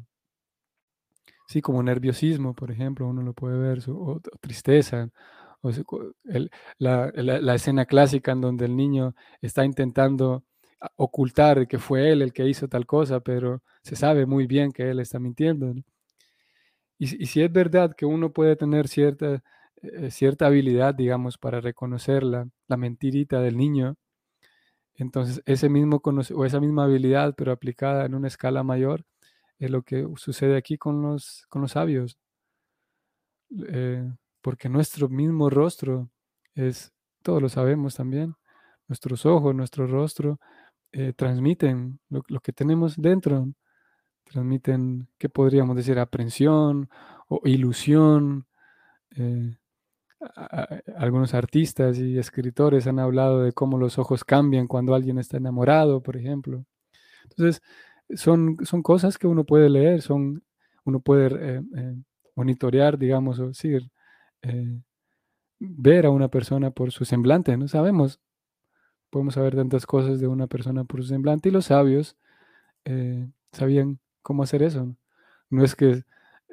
sí, 1.49 1.61
como 1.61 1.83
nerviosismo, 1.83 2.53
por 2.55 2.71
ejemplo, 2.71 3.05
uno 3.07 3.23
lo 3.23 3.33
puede 3.33 3.57
ver, 3.57 3.79
o 3.89 4.21
tristeza, 4.39 5.09
la, 6.79 7.55
escena 7.55 7.85
clásica 7.85 8.31
en 8.31 8.39
donde 8.39 8.63
el 8.63 8.77
niño 8.77 9.13
está 9.41 9.65
intentando 9.65 10.45
ocultar 10.95 11.67
que 11.67 11.77
fue 11.77 12.09
él 12.13 12.21
el 12.21 12.31
que 12.31 12.47
hizo 12.47 12.69
tal 12.69 12.85
cosa, 12.85 13.19
pero 13.19 13.61
se 13.83 13.97
sabe 13.97 14.25
muy 14.25 14.47
bien 14.47 14.71
que 14.71 14.89
él 14.91 15.01
está 15.01 15.19
mintiendo. 15.19 15.73
Y, 16.97 17.07
si 17.25 17.41
es 17.41 17.51
verdad 17.51 17.93
que 17.97 18.05
uno 18.05 18.31
puede 18.31 18.55
tener 18.55 18.87
cierta, 18.87 19.43
eh, 19.81 20.11
cierta 20.11 20.47
habilidad, 20.47 20.95
digamos, 20.95 21.37
para 21.37 21.61
reconocer 21.61 22.23
la, 22.23 22.47
mentirita 22.77 23.41
del 23.41 23.57
niño, 23.57 23.95
entonces 24.95 25.41
ese 25.45 25.69
mismo 25.69 26.01
o 26.03 26.45
esa 26.45 26.59
misma 26.59 26.85
habilidad, 26.85 27.35
pero 27.37 27.51
aplicada 27.51 28.05
en 28.05 28.15
una 28.15 28.27
escala 28.27 28.63
mayor, 28.63 29.05
es 29.59 29.71
lo 29.71 29.83
que 29.83 30.07
sucede 30.17 30.57
aquí 30.57 30.77
con 30.77 31.01
los, 31.01 31.45
con 31.49 31.61
los 31.61 31.71
sabios. 31.71 32.17
Eh, 33.69 34.03
porque 34.41 34.69
nuestro 34.69 35.09
mismo 35.09 35.49
rostro 35.49 36.09
es, 36.55 36.93
todos 37.21 37.41
lo 37.41 37.49
sabemos 37.49 37.95
también, 37.95 38.35
nuestros 38.87 39.25
ojos, 39.25 39.53
nuestro 39.55 39.87
rostro 39.87 40.39
eh, 40.91 41.13
transmiten 41.13 41.99
lo, 42.09 42.39
que 42.39 42.53
tenemos 42.53 42.95
dentro, 42.97 43.47
transmiten, 44.23 45.09
¿qué 45.17 45.29
podríamos 45.29 45.75
decir? 45.75 45.99
Aprensión 45.99 46.89
o 47.27 47.41
ilusión. 47.45 48.47
Algunos 50.97 51.33
artistas 51.33 51.97
y 51.99 52.17
escritores 52.17 52.87
han 52.87 52.99
hablado 52.99 53.41
de 53.41 53.51
cómo 53.53 53.77
los 53.77 53.99
ojos 53.99 54.23
cambian 54.23 54.67
cuando 54.67 54.95
alguien 54.95 55.19
está 55.19 55.37
enamorado, 55.37 56.01
por 56.01 56.17
ejemplo. 56.17 56.65
Entonces, 57.23 57.61
son, 58.15 58.57
son 58.63 58.81
cosas 58.83 59.17
que 59.17 59.27
uno 59.27 59.45
puede 59.45 59.69
leer, 59.69 60.01
son, 60.01 60.43
uno 60.85 60.99
puede 60.99 61.29
eh, 61.57 61.95
monitorear, 62.35 62.97
digamos, 62.97 63.39
o 63.39 63.47
decir, 63.49 63.89
eh, 64.43 64.79
ver 65.59 66.05
a 66.05 66.11
una 66.11 66.29
persona 66.29 66.71
por 66.71 66.91
su 66.91 67.05
semblante, 67.05 67.57
no 67.57 67.67
sabemos. 67.67 68.19
Podemos 69.09 69.35
saber 69.35 69.55
tantas 69.55 69.85
cosas 69.85 70.19
de 70.19 70.27
una 70.27 70.47
persona 70.47 70.83
por 70.83 71.01
su 71.01 71.07
semblante 71.09 71.49
y 71.49 71.51
los 71.51 71.65
sabios 71.65 72.17
eh, 72.85 73.27
sabían 73.51 73.99
cómo 74.21 74.43
hacer 74.43 74.63
eso. 74.63 74.95
No 75.49 75.63
es 75.63 75.75
que 75.75 76.03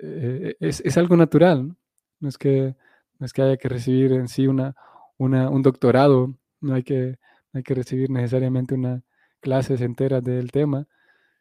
eh, 0.03 0.57
es, 0.61 0.97
algo 0.97 1.17
natural, 1.17 1.77
¿no? 2.21 2.29
es 2.29 2.39
que, 2.39 2.77
no 3.25 3.27
es 3.27 3.33
que 3.33 3.41
haya 3.41 3.57
que 3.57 3.69
recibir 3.71 4.13
en 4.13 4.29
sí 4.29 4.47
una, 4.47 4.75
un 5.19 5.63
doctorado, 5.63 6.37
no 6.61 6.75
hay, 6.75 6.83
que, 6.83 7.17
hay 7.55 7.63
que 7.63 7.75
recibir 7.75 8.11
necesariamente 8.11 8.75
una 8.75 9.03
clases 9.41 9.81
enteras 9.81 10.23
del 10.23 10.53
tema, 10.53 10.87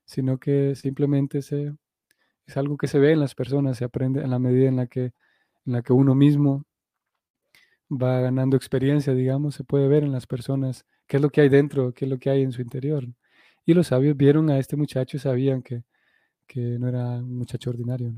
sino 0.06 0.38
que 0.38 0.76
simplemente 0.76 1.42
se, 1.42 1.76
es 2.46 2.58
algo 2.58 2.78
que 2.78 2.88
se 2.88 3.00
ve 3.00 3.12
en 3.12 3.20
las 3.20 3.36
personas, 3.36 3.78
se 3.78 3.86
aprende 3.86 4.22
en 4.22 4.30
la 4.30 4.40
medida 4.40 4.70
en 4.70 4.78
la 4.78 4.88
que 4.88 5.14
en 5.66 5.74
la 5.74 5.82
que 5.82 5.94
uno 5.94 6.16
mismo 6.16 6.66
va 7.90 8.22
ganando 8.22 8.58
experiencia, 8.58 9.14
digamos, 9.14 9.56
se 9.56 9.64
puede 9.64 9.88
ver 9.88 10.04
en 10.04 10.12
las 10.12 10.26
personas 10.26 10.86
qué 11.08 11.18
es 11.18 11.22
lo 11.22 11.30
que 11.30 11.42
hay 11.42 11.50
dentro, 11.50 11.94
qué 11.94 12.06
es 12.06 12.12
lo 12.12 12.18
que 12.18 12.30
hay 12.30 12.44
en 12.44 12.52
su 12.54 12.62
interior. 12.62 13.08
Y 13.66 13.74
los 13.74 13.88
sabios 13.88 14.18
vieron 14.18 14.50
a 14.50 14.58
este 14.60 14.76
muchacho 14.78 15.18
y 15.18 15.20
sabían 15.20 15.62
que, 15.64 15.84
no 16.56 16.88
era 16.88 17.18
un 17.18 17.38
muchacho 17.38 17.72
ordinario. 17.72 18.14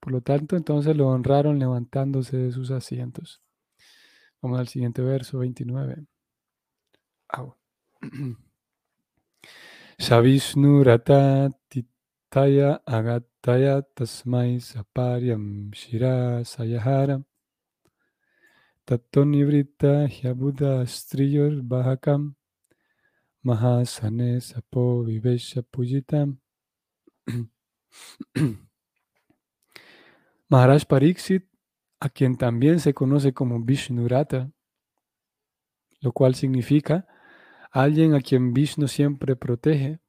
Por 0.00 0.12
lo 0.12 0.20
tanto, 0.22 0.56
entonces 0.56 0.96
lo 0.96 1.08
honraron 1.08 1.58
levantándose 1.58 2.36
de 2.36 2.52
sus 2.52 2.70
asientos. 2.70 3.42
Vamos 4.40 4.58
al 4.58 4.68
siguiente 4.68 5.02
verso, 5.02 5.38
29. 5.38 6.06
Shavisnu 9.98 10.82
Taya 12.30 12.78
agataya 12.86 13.82
tasmai 13.96 14.62
saparyam 14.62 15.74
shira 15.74 16.44
sayaharam 16.46 17.24
tattonivrita 18.86 20.06
hyabuda 20.06 20.86
striyor 20.86 21.58
bahakam 21.66 22.36
mahasane 23.44 24.38
sapo 24.40 25.02
vivesha 25.02 25.62
pujitam 25.72 26.38
Maharaj 30.50 30.84
Pariksit, 30.84 31.46
a 32.00 32.08
quien 32.08 32.36
también 32.36 32.80
se 32.80 32.92
conoce 32.92 33.32
como 33.32 33.60
Vishnurata, 33.60 34.50
lo 36.00 36.12
cual 36.12 36.34
significa 36.34 37.06
alguien 37.70 38.14
a 38.14 38.20
quien 38.20 38.52
Vishnu 38.52 38.88
siempre 38.88 39.36
protege, 39.36 40.00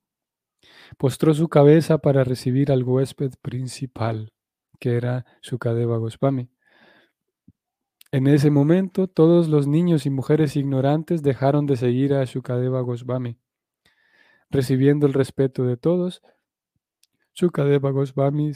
Postró 0.97 1.33
su 1.33 1.47
cabeza 1.47 1.97
para 1.99 2.23
recibir 2.23 2.71
al 2.71 2.83
huésped 2.83 3.31
principal, 3.41 4.31
que 4.79 4.95
era 4.95 5.25
Sukadeva 5.41 5.97
Goswami. 5.97 6.49
En 8.11 8.27
ese 8.27 8.51
momento, 8.51 9.07
todos 9.07 9.47
los 9.47 9.67
niños 9.67 10.05
y 10.05 10.09
mujeres 10.09 10.55
ignorantes 10.55 11.23
dejaron 11.23 11.65
de 11.65 11.77
seguir 11.77 12.13
a 12.13 12.25
Shukadeva 12.25 12.81
Goswami. 12.81 13.37
Recibiendo 14.49 15.07
el 15.07 15.13
respeto 15.13 15.63
de 15.63 15.77
todos, 15.77 16.21
Shukadeva 17.33 17.91
Goswami 17.91 18.53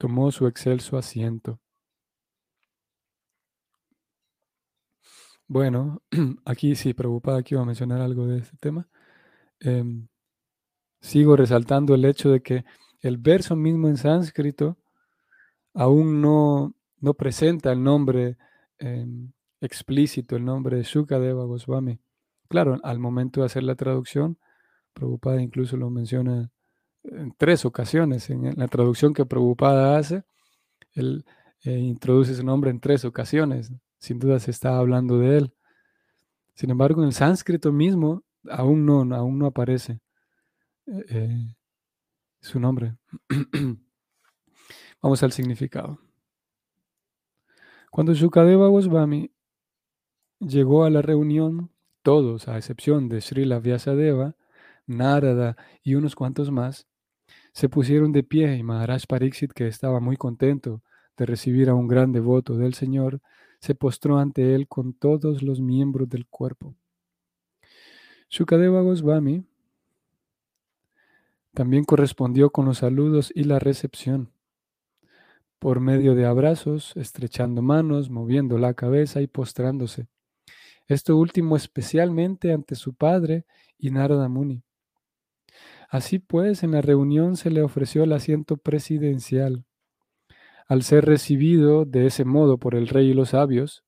tomó 0.00 0.32
su 0.32 0.46
excelso 0.46 0.96
asiento. 0.96 1.60
Bueno, 5.46 6.02
aquí 6.46 6.74
sí, 6.74 6.94
preocupada, 6.94 7.38
aquí 7.40 7.54
iba 7.54 7.62
a 7.62 7.66
mencionar 7.66 8.00
algo 8.00 8.26
de 8.26 8.38
este 8.38 8.56
tema. 8.56 8.88
Em, 9.60 10.08
sigo 11.02 11.36
resaltando 11.36 11.94
el 11.94 12.04
hecho 12.06 12.30
de 12.30 12.42
que 12.42 12.64
el 13.00 13.18
verso 13.18 13.56
mismo 13.56 13.88
en 13.88 13.98
sánscrito 13.98 14.78
aún 15.74 16.22
no, 16.22 16.74
no 16.98 17.14
presenta 17.14 17.70
el 17.72 17.82
nombre 17.82 18.38
em, 18.78 19.32
explícito, 19.60 20.34
el 20.36 20.46
nombre 20.46 20.78
de 20.78 20.84
Shukadeva 20.84 21.44
Goswami. 21.44 22.00
Claro, 22.48 22.78
al 22.82 22.98
momento 22.98 23.40
de 23.40 23.46
hacer 23.46 23.64
la 23.64 23.74
traducción, 23.74 24.38
Prabhupada 24.94 25.42
incluso 25.42 25.76
lo 25.76 25.90
menciona 25.90 26.50
en 27.04 27.32
tres 27.36 27.64
ocasiones. 27.64 28.30
En 28.30 28.54
la 28.56 28.68
traducción 28.68 29.14
que 29.14 29.26
Prabhupada 29.26 29.98
hace, 29.98 30.24
él 30.92 31.24
eh, 31.64 31.78
introduce 31.78 32.34
su 32.34 32.44
nombre 32.44 32.70
en 32.70 32.80
tres 32.80 33.04
ocasiones. 33.04 33.72
Sin 33.98 34.18
duda 34.18 34.38
se 34.38 34.50
está 34.50 34.78
hablando 34.78 35.18
de 35.18 35.38
él. 35.38 35.54
Sin 36.54 36.70
embargo, 36.70 37.02
en 37.02 37.08
el 37.08 37.14
sánscrito 37.14 37.72
mismo 37.72 38.24
aún 38.48 38.86
no, 38.86 39.00
aún 39.14 39.38
no 39.38 39.46
aparece. 39.46 40.00
Eh, 40.86 41.54
su 42.40 42.58
nombre. 42.58 42.96
Vamos 45.02 45.22
al 45.22 45.32
significado. 45.32 45.98
Cuando 47.90 48.14
Shukadeva 48.14 48.68
Goswami 48.68 49.30
llegó 50.38 50.84
a 50.84 50.90
la 50.90 51.02
reunión, 51.02 51.70
todos, 52.02 52.48
a 52.48 52.56
excepción 52.56 53.08
de 53.08 53.20
Srila 53.20 53.58
Vyasadeva, 53.58 54.36
Narada 54.86 55.56
y 55.82 55.94
unos 55.94 56.14
cuantos 56.14 56.50
más, 56.50 56.86
se 57.52 57.68
pusieron 57.68 58.12
de 58.12 58.22
pie 58.22 58.56
y 58.56 58.62
Maharaj 58.62 59.04
Pariksit, 59.06 59.52
que 59.52 59.66
estaba 59.66 60.00
muy 60.00 60.16
contento 60.16 60.82
de 61.16 61.26
recibir 61.26 61.68
a 61.68 61.74
un 61.74 61.88
gran 61.88 62.12
devoto 62.12 62.56
del 62.56 62.74
Señor, 62.74 63.20
se 63.60 63.74
postró 63.74 64.18
ante 64.18 64.54
él 64.54 64.68
con 64.68 64.94
todos 64.94 65.42
los 65.42 65.60
miembros 65.60 66.08
del 66.08 66.26
cuerpo. 66.26 66.74
Shukadeva 68.30 68.80
Goswami 68.80 69.44
también 71.52 71.84
correspondió 71.84 72.50
con 72.50 72.64
los 72.64 72.78
saludos 72.78 73.32
y 73.34 73.44
la 73.44 73.58
recepción, 73.58 74.30
por 75.58 75.80
medio 75.80 76.14
de 76.14 76.24
abrazos, 76.24 76.96
estrechando 76.96 77.60
manos, 77.60 78.08
moviendo 78.08 78.56
la 78.56 78.72
cabeza 78.74 79.20
y 79.20 79.26
postrándose. 79.26 80.06
Esto 80.86 81.16
último 81.16 81.56
especialmente 81.56 82.52
ante 82.52 82.76
su 82.76 82.94
padre 82.94 83.44
y 83.78 83.90
Narada 83.90 84.28
Muni. 84.28 84.62
Así 85.90 86.20
pues, 86.20 86.62
en 86.62 86.70
la 86.70 86.82
reunión 86.82 87.36
se 87.36 87.50
le 87.50 87.62
ofreció 87.62 88.04
el 88.04 88.12
asiento 88.12 88.56
presidencial. 88.56 89.64
Al 90.68 90.84
ser 90.84 91.04
recibido 91.04 91.84
de 91.84 92.06
ese 92.06 92.24
modo 92.24 92.58
por 92.58 92.76
el 92.76 92.86
rey 92.86 93.10
y 93.10 93.12
los 93.12 93.30
sabios, 93.30 93.82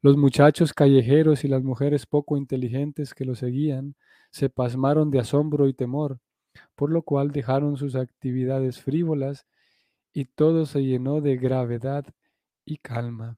los 0.00 0.16
muchachos 0.16 0.72
callejeros 0.72 1.44
y 1.44 1.48
las 1.48 1.62
mujeres 1.62 2.06
poco 2.06 2.38
inteligentes 2.38 3.12
que 3.12 3.26
lo 3.26 3.34
seguían 3.34 3.96
se 4.30 4.48
pasmaron 4.48 5.10
de 5.10 5.18
asombro 5.18 5.68
y 5.68 5.74
temor, 5.74 6.20
por 6.74 6.90
lo 6.90 7.02
cual 7.02 7.32
dejaron 7.32 7.76
sus 7.76 7.96
actividades 7.96 8.80
frívolas 8.80 9.46
y 10.14 10.24
todo 10.24 10.64
se 10.64 10.82
llenó 10.84 11.20
de 11.20 11.36
gravedad 11.36 12.06
y 12.64 12.78
calma. 12.78 13.36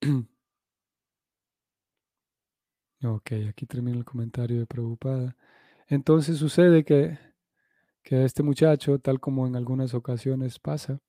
ok, 3.04 3.32
aquí 3.46 3.66
termina 3.66 3.98
el 3.98 4.06
comentario 4.06 4.58
de 4.60 4.66
Preocupada. 4.66 5.36
Entonces 5.90 6.38
sucede 6.38 6.84
que, 6.84 7.18
que 8.02 8.24
este 8.24 8.44
muchacho, 8.44 9.00
tal 9.00 9.20
como 9.20 9.46
en 9.46 9.56
algunas 9.56 9.92
ocasiones 9.92 10.60
pasa, 10.60 11.00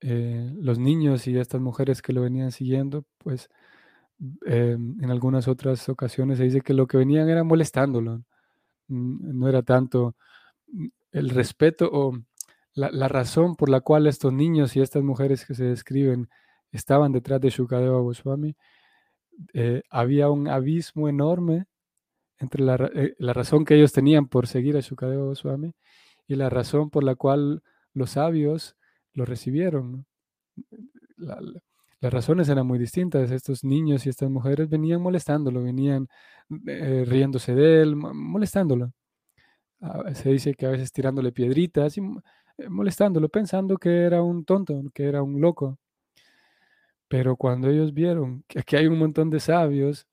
eh, 0.00 0.52
los 0.56 0.78
niños 0.78 1.26
y 1.28 1.38
estas 1.38 1.60
mujeres 1.60 2.02
que 2.02 2.14
lo 2.14 2.22
venían 2.22 2.50
siguiendo, 2.50 3.04
pues 3.18 3.50
em, 4.46 5.02
en 5.02 5.10
algunas 5.10 5.48
otras 5.48 5.88
ocasiones 5.88 6.38
se 6.38 6.44
dice 6.44 6.60
que 6.62 6.74
lo 6.74 6.86
que 6.86 6.96
venían 6.96 7.28
era 7.28 7.44
molestándolo. 7.44 8.24
Mm, 8.88 9.38
no 9.38 9.48
era 9.48 9.62
tanto 9.62 10.16
mm, 10.68 10.86
el 11.12 11.30
respeto 11.30 11.88
o 11.92 12.18
la, 12.74 13.08
razón 13.08 13.56
por 13.56 13.70
la 13.70 13.80
cual 13.80 14.06
estos 14.06 14.32
niños 14.32 14.76
y 14.76 14.80
estas 14.80 15.02
mujeres 15.04 15.46
que 15.46 15.54
se 15.54 15.64
describen 15.64 16.28
estaban 16.72 17.12
detrás 17.12 17.40
de 17.40 17.50
Shukadeva 17.50 18.00
Goswami, 18.00 18.56
eh, 19.54 19.82
había 19.90 20.30
un 20.30 20.48
abismo 20.48 21.08
enorme 21.08 21.66
entre 22.44 22.62
eh, 22.62 23.14
la, 23.18 23.32
razón 23.32 23.64
que 23.64 23.74
ellos 23.74 23.92
tenían 23.92 24.28
por 24.28 24.46
seguir 24.46 24.76
a 24.76 24.80
Shukadeva 24.80 25.24
Goswami 25.24 25.72
y 26.28 26.36
la 26.36 26.50
razón 26.50 26.90
por 26.90 27.04
la 27.04 27.16
cual 27.16 27.62
los 27.92 28.10
sabios 28.10 28.76
lo 29.14 29.24
recibieron. 29.24 30.06
las 31.16 32.12
razones 32.12 32.48
eran 32.48 32.66
muy 32.66 32.78
distintas. 32.78 33.30
Estos 33.30 33.64
niños 33.64 34.06
y 34.06 34.10
estas 34.10 34.30
mujeres 34.30 34.68
venían 34.68 35.00
molestándolo, 35.02 35.62
venían 35.62 36.08
eh, 36.66 37.04
riéndose 37.06 37.54
de 37.54 37.82
él, 37.82 37.96
molestándolo. 37.96 38.92
Ah, 39.80 40.14
se 40.14 40.30
dice 40.30 40.54
que 40.54 40.66
a 40.66 40.70
veces 40.70 40.92
tirándole 40.92 41.32
piedritas 41.32 41.98
y 41.98 42.00
eh, 42.58 42.68
molestándolo, 42.68 43.28
pensando 43.28 43.76
que 43.78 44.02
era 44.04 44.22
un 44.22 44.44
tonto, 44.44 44.82
que 44.94 45.04
era 45.04 45.22
un 45.22 45.40
loco. 45.40 45.78
Pero 47.08 47.36
cuando 47.36 47.68
ellos 47.70 47.92
vieron 47.94 48.44
que 48.48 48.60
aquí 48.60 48.76
hay 48.76 48.86
un 48.86 48.98
montón 48.98 49.30
de 49.30 49.40
sabios, 49.40 50.06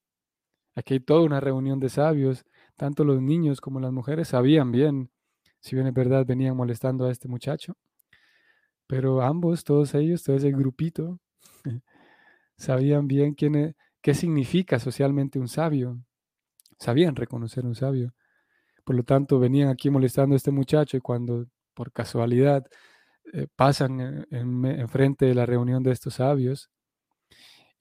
aquí 0.75 0.95
hay 0.95 0.99
toda 0.99 1.21
una 1.21 1.39
reunión 1.39 1.79
de 1.79 1.89
sabios, 1.89 2.45
tanto 2.75 3.03
los 3.03 3.21
niños 3.21 3.61
como 3.61 3.79
las 3.79 3.91
mujeres 3.91 4.29
sabían 4.29 4.71
bien, 4.71 5.11
si 5.59 5.75
bien 5.75 5.87
es 5.87 5.93
verdad, 5.93 6.25
venían 6.25 6.55
molestando 6.57 7.05
a 7.05 7.11
este 7.11 7.27
muchacho. 7.27 7.75
Pero 8.87 9.21
ambos, 9.21 9.63
todos 9.63 9.93
ellos, 9.95 10.23
todo 10.23 10.35
ese 10.35 10.51
grupito, 10.51 11.19
sabían 12.57 13.07
bien 13.07 13.33
quién, 13.35 13.55
e, 13.55 13.75
qué 14.01 14.13
significa 14.13 14.79
socialmente 14.79 15.39
un 15.39 15.47
sabio. 15.47 15.99
Sabían 16.79 17.15
reconocer 17.15 17.65
un 17.65 17.75
sabio. 17.75 18.13
Por 18.83 18.95
lo 18.95 19.03
tanto, 19.03 19.39
venían 19.39 19.69
aquí 19.69 19.89
molestando 19.89 20.35
a 20.35 20.37
este 20.37 20.51
muchacho 20.51 20.97
y 20.97 21.01
cuando 21.01 21.47
por 21.73 21.91
casualidad 21.91 22.65
eh, 23.33 23.47
pasan 23.55 24.25
en, 24.31 24.89
frente 24.89 25.25
de 25.25 25.35
la 25.35 25.45
reunión 25.45 25.83
de 25.83 25.91
estos 25.91 26.15
sabios 26.15 26.69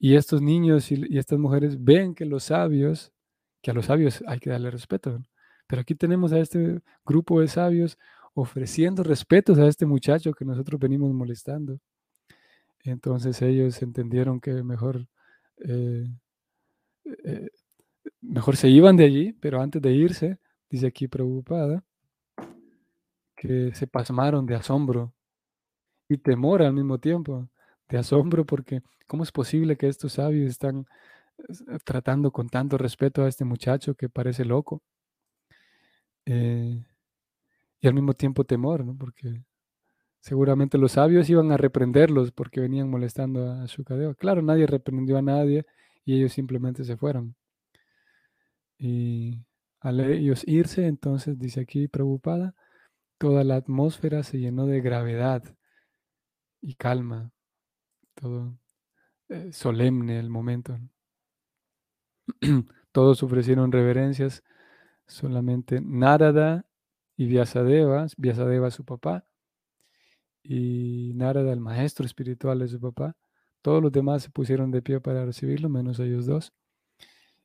y 0.03 0.15
estos 0.15 0.41
niños 0.41 0.91
y, 0.91 1.15
estas 1.15 1.37
mujeres 1.37 1.81
ven 1.81 2.15
que 2.15 2.25
los 2.25 2.45
sabios, 2.45 3.13
que 3.61 3.69
a 3.69 3.73
los 3.75 3.85
sabios 3.85 4.23
hay 4.25 4.39
que 4.39 4.49
darle 4.49 4.71
respeto. 4.71 5.21
Pero 5.67 5.83
aquí 5.83 5.93
tenemos 5.93 6.33
a 6.33 6.39
este 6.39 6.81
grupo 7.05 7.39
de 7.39 7.47
sabios 7.47 7.99
ofreciendo 8.33 9.03
respetos 9.03 9.59
a 9.59 9.67
este 9.67 9.85
muchacho 9.85 10.33
que 10.33 10.43
nosotros 10.43 10.79
venimos 10.79 11.13
molestando. 11.13 11.79
Entonces 12.83 13.39
ellos 13.43 13.79
entendieron 13.83 14.41
que 14.41 14.63
mejor, 14.63 15.05
eh, 15.59 16.07
eh, 17.23 17.49
mejor 18.21 18.57
se 18.57 18.69
iban 18.69 18.97
de 18.97 19.05
allí, 19.05 19.33
pero 19.33 19.61
antes 19.61 19.83
de 19.83 19.91
irse, 19.93 20.39
dice 20.67 20.87
aquí 20.87 21.07
preocupada, 21.07 21.83
que 23.35 23.71
se 23.75 23.85
pasmaron 23.85 24.47
de 24.47 24.55
asombro 24.55 25.13
y 26.09 26.17
temor 26.17 26.63
al 26.63 26.73
mismo 26.73 26.97
tiempo, 26.97 27.47
de 27.91 27.99
asombro 27.99 28.45
porque 28.45 28.81
¿cómo 29.07 29.23
es 29.23 29.31
posible 29.31 29.77
que 29.77 29.87
estos 29.87 30.13
sabios 30.13 30.49
están 30.49 30.85
tratando 31.83 32.31
con 32.31 32.49
tanto 32.49 32.77
respeto 32.77 33.23
a 33.23 33.27
este 33.27 33.45
muchacho 33.45 33.95
que 33.95 34.09
parece 34.09 34.45
loco? 34.45 34.81
Eh, 36.25 36.83
y 37.79 37.87
al 37.87 37.93
mismo 37.93 38.13
tiempo 38.13 38.43
temor, 38.43 38.85
¿no? 38.85 38.95
Porque 38.97 39.43
seguramente 40.19 40.77
los 40.77 40.93
sabios 40.93 41.29
iban 41.29 41.51
a 41.51 41.57
reprenderlos 41.57 42.31
porque 42.31 42.61
venían 42.61 42.89
molestando 42.89 43.51
a 43.51 43.65
Shukadeva. 43.65 44.15
Claro, 44.15 44.41
nadie 44.41 44.67
reprendió 44.67 45.17
a 45.17 45.21
nadie 45.21 45.65
y 46.05 46.15
ellos 46.15 46.33
simplemente 46.33 46.83
se 46.83 46.97
fueron. 46.97 47.35
Y 48.77 49.45
al 49.79 49.99
ellos 49.99 50.43
irse, 50.47 50.87
entonces 50.87 51.37
dice 51.39 51.61
aquí 51.61 51.87
preocupada, 51.87 52.55
Toda 53.21 53.43
la 53.43 53.55
atmósfera 53.57 54.23
se 54.23 54.39
llenó 54.39 54.65
de 54.65 54.81
gravedad 54.81 55.43
y 56.59 56.73
calma, 56.73 57.31
todo 58.21 58.57
eh, 59.29 59.51
solemne 59.51 60.19
el 60.19 60.29
momento. 60.29 60.79
Todos 62.91 63.23
ofrecieron 63.23 63.71
reverencias, 63.71 64.43
solamente 65.07 65.81
Narada 65.81 66.65
y 67.17 67.25
Vyasadeva, 67.25 68.05
Vyasadeva 68.17 68.71
su 68.71 68.85
papá, 68.85 69.25
y 70.43 71.13
Narada 71.15 71.51
el 71.51 71.59
maestro 71.59 72.05
espiritual 72.05 72.59
de 72.59 72.67
su 72.67 72.79
papá. 72.79 73.15
Todos 73.61 73.81
los 73.81 73.91
demás 73.91 74.23
se 74.23 74.29
pusieron 74.29 74.71
de 74.71 74.81
pie 74.81 74.99
para 74.99 75.25
recibirlo, 75.25 75.69
menos 75.69 75.99
ellos 75.99 76.25
dos. 76.25 76.53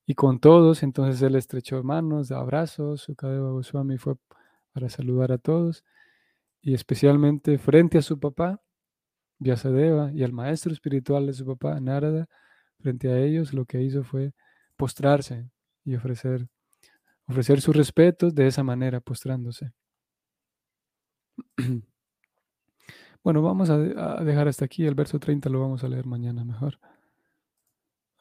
Y 0.06 0.14
con 0.14 0.38
todos, 0.38 0.82
entonces 0.82 1.20
él 1.22 1.34
estrechó 1.34 1.82
manos, 1.82 2.30
abrazos, 2.30 3.00
su 3.00 3.12
Sukadeva 3.12 3.50
Goswami 3.50 3.98
fue 3.98 4.14
para 4.72 4.88
saludar 4.88 5.32
a 5.32 5.38
todos 5.38 5.84
y 6.62 6.74
especialmente 6.74 7.58
frente 7.58 7.98
a 7.98 8.02
su 8.02 8.18
papá, 8.18 8.60
Vyasadeva, 9.38 10.12
y 10.12 10.22
al 10.22 10.32
maestro 10.32 10.72
espiritual 10.72 11.26
de 11.26 11.32
su 11.34 11.44
papá, 11.46 11.78
Narada, 11.80 12.26
frente 12.80 13.10
a 13.10 13.18
ellos 13.18 13.52
lo 13.52 13.64
que 13.64 13.82
hizo 13.82 14.04
fue 14.04 14.32
postrarse 14.76 15.50
y 15.84 15.94
ofrecer, 15.96 16.48
ofrecer 17.26 17.60
sus 17.60 17.76
respetos 17.76 18.34
de 18.34 18.46
esa 18.46 18.62
manera, 18.62 19.00
postrándose. 19.00 19.72
Bueno, 23.26 23.42
vamos 23.42 23.70
a, 23.70 23.78
dejar 24.22 24.46
hasta 24.46 24.64
aquí. 24.66 24.86
El 24.86 24.94
verso 24.94 25.18
30 25.18 25.48
lo 25.50 25.58
vamos 25.60 25.82
a 25.82 25.88
leer 25.88 26.06
mañana 26.06 26.44
mejor. 26.44 26.78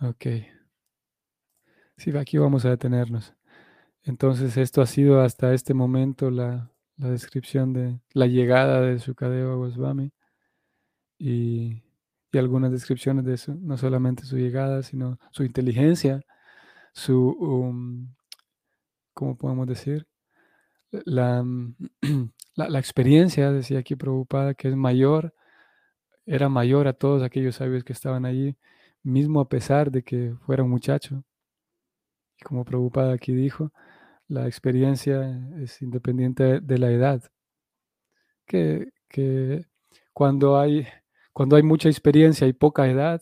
Ok. 0.01 0.25
Sí, 1.97 2.17
aquí 2.17 2.39
vamos 2.39 2.65
a 2.65 2.71
detenernos. 2.71 3.35
Entonces 4.03 4.57
esto 4.57 4.81
ha 4.81 4.87
sido 4.87 5.21
hasta 5.21 5.53
este 5.53 5.75
momento 5.75 6.31
la, 6.31 6.71
descripción 6.97 7.71
de 7.71 7.99
la 8.13 8.25
llegada 8.25 8.81
de 8.81 8.97
Sukadeva 8.97 9.53
Goswami 9.55 10.11
y, 11.17 11.81
algunas 12.33 12.69
descripciones 12.69 13.23
de 13.23 13.35
eso, 13.35 13.55
no 13.61 13.77
solamente 13.77 14.25
su 14.25 14.37
llegada, 14.37 14.83
sino 14.83 15.17
su 15.31 15.45
inteligencia, 15.45 16.21
su, 16.93 17.29
um, 17.29 18.13
¿cómo 19.13 19.37
podemos 19.37 19.67
decir? 19.67 20.05
La, 20.91 21.45
la, 22.55 22.69
la, 22.69 22.79
experiencia, 22.79 23.51
decía 23.53 23.79
aquí 23.79 23.95
preocupada, 23.95 24.53
que 24.53 24.67
es 24.67 24.75
mayor, 24.75 25.33
era 26.25 26.49
mayor 26.49 26.87
a 26.89 26.93
todos 26.93 27.23
aquellos 27.23 27.55
sabios 27.55 27.85
que 27.85 27.93
estaban 27.93 28.25
allí, 28.25 28.57
mismo 29.03 29.39
a 29.39 29.47
pesar 29.49 29.91
de 29.91 30.03
que 30.03 30.35
fuera 30.45 30.63
un 30.63 30.71
muchacho. 30.71 31.23
Y 32.37 32.43
como 32.43 32.65
preocupada 32.65 33.13
aquí 33.13 33.33
dijo, 33.33 33.71
la 34.27 34.47
experiencia 34.47 35.49
es 35.61 35.81
independiente 35.81 36.59
de 36.61 36.77
la 36.77 36.91
edad. 36.91 37.23
Que, 38.45 38.91
cuando, 40.13 40.57
hay, 40.57 40.87
cuando 41.35 41.57
hay 41.57 41.63
mucha 41.63 41.89
experiencia 41.89 42.47
y 42.47 42.53
poca 42.53 42.87
edad, 42.87 43.21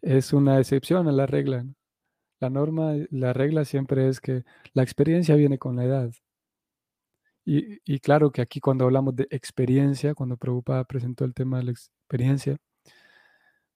es 0.00 0.32
una 0.32 0.58
excepción 0.58 1.06
a 1.06 1.12
la 1.12 1.26
regla. 1.26 1.64
La 2.40 2.50
norma, 2.50 2.94
la 3.10 3.32
regla 3.32 3.64
siempre 3.64 4.08
es 4.08 4.20
que 4.20 4.42
la 4.74 4.82
experiencia 4.82 5.36
viene 5.36 5.58
con 5.58 5.76
la 5.76 5.84
edad. 5.84 6.10
Y, 7.44 8.00
claro 8.00 8.32
que 8.32 8.42
aquí 8.42 8.58
cuando 8.58 8.84
hablamos 8.84 9.14
de 9.14 9.28
experiencia, 9.30 10.12
cuando 10.14 10.36
Prabhupada 10.36 10.82
presentó 10.84 11.24
el 11.24 11.34
tema 11.34 11.58
de 11.58 11.64
la 11.66 11.70
experiencia, 11.70 12.56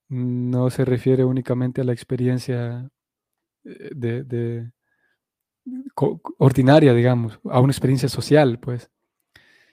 no 0.09 0.69
se 0.71 0.85
refiere 0.85 1.25
únicamente 1.25 1.81
a 1.81 1.85
la 1.85 1.93
experiencia 1.93 2.91
eh, 3.63 3.91
de, 3.95 4.73
ordinaria, 6.39 6.93
digamos, 6.93 7.39
a 7.45 7.61
una 7.61 7.71
experiencia 7.71 8.09
social, 8.09 8.59
pues, 8.59 8.91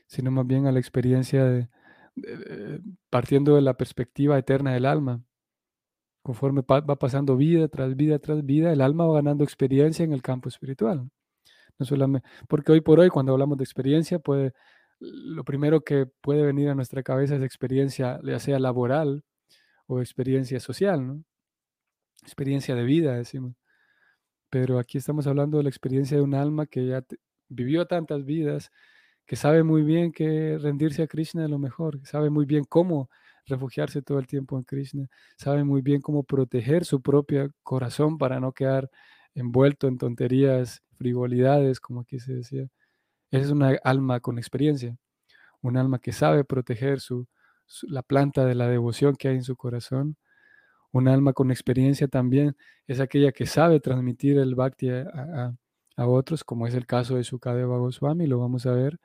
sino 0.05 0.29
más 0.29 0.45
bien 0.45 0.67
a 0.67 0.71
la 0.71 0.79
experiencia 0.79 1.45
de, 1.45 1.67
partiendo 3.09 3.55
de 3.55 3.61
la 3.61 3.75
perspectiva 3.75 4.37
eterna 4.37 4.73
del 4.73 4.85
alma. 4.85 5.23
Conforme 6.21 6.61
va 6.61 6.95
pasando 6.97 7.35
vida 7.35 7.67
tras 7.67 7.95
vida 7.95 8.19
tras 8.19 8.45
vida, 8.45 8.71
el 8.71 8.81
alma 8.81 9.05
va 9.05 9.15
ganando 9.15 9.43
experiencia 9.43 10.05
en 10.05 10.13
el 10.13 10.21
campo 10.21 10.47
espiritual. 10.49 11.09
No 11.79 11.85
solamente, 11.85 12.27
porque 12.47 12.71
hoy 12.71 12.81
por 12.81 12.99
hoy, 12.99 13.09
cuando 13.09 13.33
hablamos 13.33 13.57
de 13.57 13.63
experiencia, 13.63 14.19
puede, 14.19 14.53
lo 14.99 15.43
primero 15.43 15.81
que 15.83 16.05
puede 16.05 16.43
venir 16.43 16.69
a 16.69 16.75
nuestra 16.75 17.03
cabeza 17.03 17.35
es 17.35 17.41
experiencia, 17.41 18.19
ya 18.23 18.39
sea 18.39 18.59
laboral 18.59 19.23
o 19.87 19.99
experiencia 19.99 20.59
social, 20.59 21.05
¿no? 21.05 21.23
Experiencia 22.21 22.75
de 22.75 22.83
vida, 22.83 23.15
decimos. 23.15 23.55
Pero 24.49 24.79
aquí 24.79 24.97
estamos 24.97 25.27
hablando 25.27 25.57
de 25.57 25.63
la 25.63 25.69
experiencia 25.69 26.15
de 26.15 26.23
un 26.23 26.35
alma 26.35 26.67
que 26.67 26.85
ya 26.85 27.03
vivió 27.49 27.85
tantas 27.87 28.23
vidas, 28.23 28.71
que 29.25 29.35
sabe 29.35 29.63
muy 29.63 29.83
bien 29.83 30.11
que 30.11 30.57
rendirse 30.59 31.03
a 31.03 31.07
Krishna 31.07 31.45
es 31.45 31.49
lo 31.49 31.59
mejor, 31.59 31.99
sabe 32.05 32.29
muy 32.29 32.45
bien 32.45 32.63
cómo 32.65 33.09
refugiarse 33.45 34.01
todo 34.01 34.19
el 34.19 34.27
tiempo 34.27 34.57
en 34.57 34.63
Krishna, 34.63 35.07
sabe 35.37 35.63
muy 35.63 35.81
bien 35.81 36.01
cómo 36.01 36.23
proteger 36.23 36.85
su 36.85 37.01
propio 37.01 37.51
corazón 37.63 38.17
para 38.17 38.39
no 38.39 38.53
quedar 38.53 38.89
envuelto 39.35 39.87
en 39.87 39.97
tonterías, 39.97 40.81
frivolidades, 40.97 41.79
como 41.79 42.01
aquí 42.01 42.19
se 42.19 42.33
decía. 42.35 42.67
Es 43.31 43.49
una 43.49 43.77
alma 43.83 44.19
con 44.19 44.37
experiencia, 44.37 44.97
un 45.61 45.77
alma 45.77 45.99
que 45.99 46.13
sabe 46.13 46.43
proteger 46.45 46.99
su, 46.99 47.27
la 47.83 48.03
planta 48.03 48.45
de 48.45 48.55
la 48.55 48.67
devoción 48.67 49.15
que 49.15 49.29
hay 49.29 49.35
en 49.35 49.43
su 49.43 49.55
corazón. 49.55 50.17
Un 50.91 51.07
alma 51.07 51.33
con 51.33 51.51
experiencia 51.51 52.07
también 52.07 52.55
es 52.87 52.99
aquella 52.99 53.31
que 53.31 53.45
sabe 53.47 53.79
transmitir 53.79 54.37
el 54.37 54.55
bhakti 54.55 54.89
a, 54.91 55.55
otros, 55.97 56.43
como 56.43 56.67
es 56.67 56.73
el 56.75 56.85
caso 56.85 57.15
de 57.15 57.23
Sukadeva 57.23 57.77
Goswami, 57.77 58.27
lo 58.27 58.39
vamos 58.39 58.65
a 58.65 58.71
ver, 58.73 58.99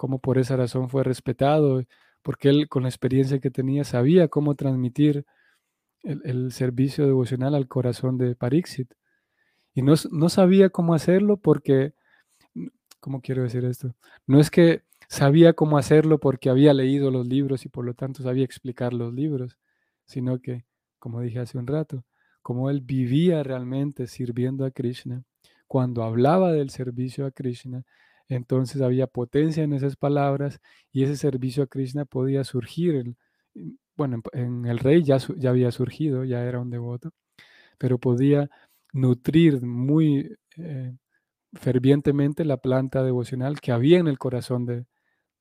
cómo 0.00 0.18
por 0.18 0.38
esa 0.38 0.56
razón 0.56 0.88
fue 0.88 1.04
respetado, 1.04 1.84
porque 2.22 2.48
él 2.48 2.70
con 2.70 2.84
la 2.84 2.88
experiencia 2.88 3.38
que 3.38 3.50
tenía 3.50 3.84
sabía 3.84 4.28
cómo 4.28 4.54
transmitir 4.54 5.26
el, 6.02 6.52
servicio 6.52 7.04
devocional 7.04 7.54
al 7.54 7.68
corazón 7.68 8.16
de 8.16 8.34
Pariksit. 8.34 8.94
Y 9.74 9.82
no, 9.82 9.92
no 10.10 10.30
sabía 10.30 10.70
cómo 10.70 10.94
hacerlo 10.94 11.36
porque, 11.36 11.92
¿cómo 12.98 13.20
quiero 13.20 13.42
decir 13.42 13.62
esto? 13.66 13.94
No 14.26 14.40
es 14.40 14.50
que 14.50 14.84
sabía 15.06 15.52
cómo 15.52 15.76
hacerlo 15.76 16.18
porque 16.18 16.48
había 16.48 16.72
leído 16.72 17.10
los 17.10 17.26
libros 17.26 17.66
y 17.66 17.68
por 17.68 17.84
lo 17.84 17.92
tanto 17.92 18.22
sabía 18.22 18.44
explicar 18.46 18.94
los 18.94 19.12
libros, 19.12 19.58
sino 20.06 20.38
que, 20.40 20.64
como 20.98 21.20
dije 21.20 21.40
hace 21.40 21.58
un 21.58 21.66
rato, 21.66 22.04
como 22.40 22.70
él 22.70 22.80
vivía 22.80 23.42
realmente 23.42 24.06
sirviendo 24.06 24.64
a 24.64 24.70
Krishna, 24.70 25.24
cuando 25.66 26.04
hablaba 26.04 26.52
del 26.52 26.70
servicio 26.70 27.26
a 27.26 27.32
Krishna, 27.32 27.84
entonces 28.30 28.80
había 28.80 29.06
potencia 29.08 29.64
en 29.64 29.72
esas 29.74 29.96
palabras 29.96 30.60
y 30.92 31.04
ese 31.04 31.16
servicio 31.16 31.64
a 31.64 31.66
Krishna 31.66 32.04
podía 32.06 32.44
surgir. 32.44 33.16
bueno, 33.96 34.22
en, 34.32 34.66
el 34.66 34.78
rey 34.78 35.02
ya, 35.04 35.18
ya 35.36 35.50
había 35.50 35.72
surgido, 35.72 36.24
ya 36.24 36.44
era 36.44 36.60
un 36.60 36.70
devoto, 36.70 37.10
pero 37.78 37.98
podía 37.98 38.50
nutrir 38.92 39.62
muy 39.62 40.36
eh, 40.58 40.96
fervientemente 41.54 42.44
la 42.44 42.58
planta 42.58 43.02
devocional 43.04 43.60
que 43.60 43.72
había 43.72 43.98
en 43.98 44.08
el 44.08 44.18
corazón 44.18 44.66
de, 44.66 44.86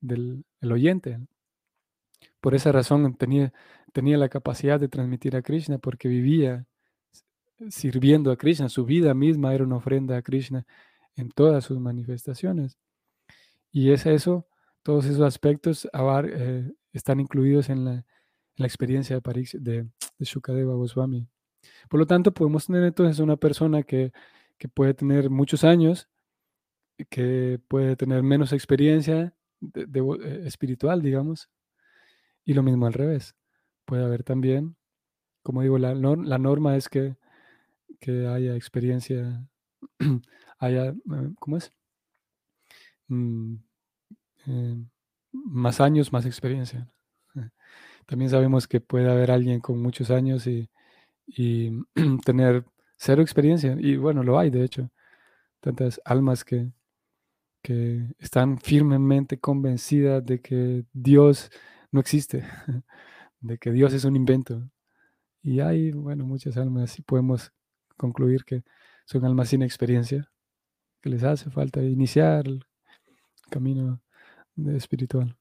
del 0.02 0.45
oyente. 0.63 1.19
Por 2.41 2.56
esa 2.56 2.71
razón 2.71 3.15
tenía, 3.17 3.54
tenía 3.93 4.17
la 4.17 4.30
capacidad 4.30 4.80
de 4.80 4.89
transmitir 4.89 5.36
a 5.36 5.41
Krishna 5.43 5.78
porque 5.78 6.08
vivía 6.10 6.65
sirviendo 7.69 8.32
a 8.32 8.38
Krishna. 8.38 8.69
Su 8.69 8.86
vida 8.86 9.13
misma 9.13 9.54
era 9.54 9.63
una 9.63 9.78
ofrenda 9.78 10.17
a 10.17 10.21
Krishna 10.21 10.65
en 11.20 11.30
todas 11.30 11.64
sus 11.66 11.80
manifestaciones. 11.80 12.78
Y 13.72 13.92
es 13.92 14.06
eso, 14.06 14.48
todos 14.84 15.06
esos 15.06 15.22
aspectos 15.22 15.88
eh, 15.94 16.72
están 16.94 17.20
incluidos 17.20 17.70
en 17.70 17.86
la, 17.86 18.06
experiencia 18.58 19.16
de, 19.16 19.22
Parix, 19.22 19.56
de, 19.60 19.84
de 19.84 20.26
Shukadeva 20.26 20.74
Goswami. 20.74 21.28
Por 21.90 22.00
lo 22.00 22.06
tanto, 22.06 22.34
podemos 22.34 22.66
tener 22.66 22.84
entonces 22.84 23.20
una 23.20 23.38
persona 23.38 23.84
que, 23.84 24.12
que 24.58 24.68
puede 24.68 24.94
tener 24.94 25.30
muchos 25.30 25.64
años, 25.64 26.10
que 27.10 27.60
puede 27.68 27.96
tener 27.96 28.24
menos 28.24 28.54
experiencia 28.54 29.34
de, 29.62 30.00
eh, 30.00 30.42
espiritual, 30.46 31.02
digamos, 31.02 31.50
y 32.46 32.54
lo 32.54 32.64
mismo 32.64 32.86
al 32.86 32.94
revés. 32.94 33.36
Puede 33.86 34.04
haber 34.04 34.24
también, 34.24 34.76
como 35.44 35.62
digo, 35.62 35.78
la, 35.78 35.96
la 35.96 36.38
norma 36.38 36.76
es 36.76 36.90
que, 36.90 37.16
que, 38.00 38.28
haya 38.28 38.56
experiencia, 38.56 39.48
haya, 40.60 40.89
eh, 40.89 40.95
¿cómo 41.39 41.58
es? 41.58 41.74
Mm, 43.08 43.56
eh, 44.48 44.76
más 45.32 45.82
años, 45.82 46.13
más 46.13 46.26
experiencia. 46.26 46.88
También 48.08 48.30
sabemos 48.32 48.67
que 48.67 48.82
puede 48.82 49.10
haber 49.12 49.32
alguien 49.32 49.62
con 49.62 49.82
muchos 49.82 50.12
años 50.12 50.48
y, 50.48 50.69
y 51.28 51.72
tener 52.26 52.65
cero 52.98 53.22
experiencia. 53.22 53.78
Y 53.80 53.98
bueno, 53.98 54.24
lo 54.24 54.39
hay, 54.39 54.50
de 54.50 54.63
hecho. 54.63 54.91
Tantas 55.62 56.02
almas 56.06 56.45
que, 56.45 56.72
que 57.62 58.15
están 58.19 58.60
firmemente 58.60 59.39
convencidas 59.39 60.26
de 60.26 60.41
que 60.41 60.86
Dios 60.93 61.52
no 61.91 62.00
existe, 62.00 62.43
de 63.41 63.58
que 63.58 63.72
Dios 63.72 63.93
es 63.93 64.06
un 64.06 64.15
invento. 64.15 64.69
Y 65.43 65.62
hay, 65.62 65.91
bueno, 65.91 66.26
muchas 66.26 66.58
almas 66.58 66.98
y 67.00 67.02
podemos 67.02 67.54
concluir 67.98 68.45
que 68.45 68.63
son 69.06 69.26
almas 69.26 69.50
sin 69.50 69.63
experiencia, 69.63 70.30
que 71.02 71.10
les 71.10 71.24
hace 71.24 71.50
falta 71.50 71.82
iniciar 71.82 72.48
el 72.48 72.66
camino 73.50 74.02
espiritual. 74.68 75.36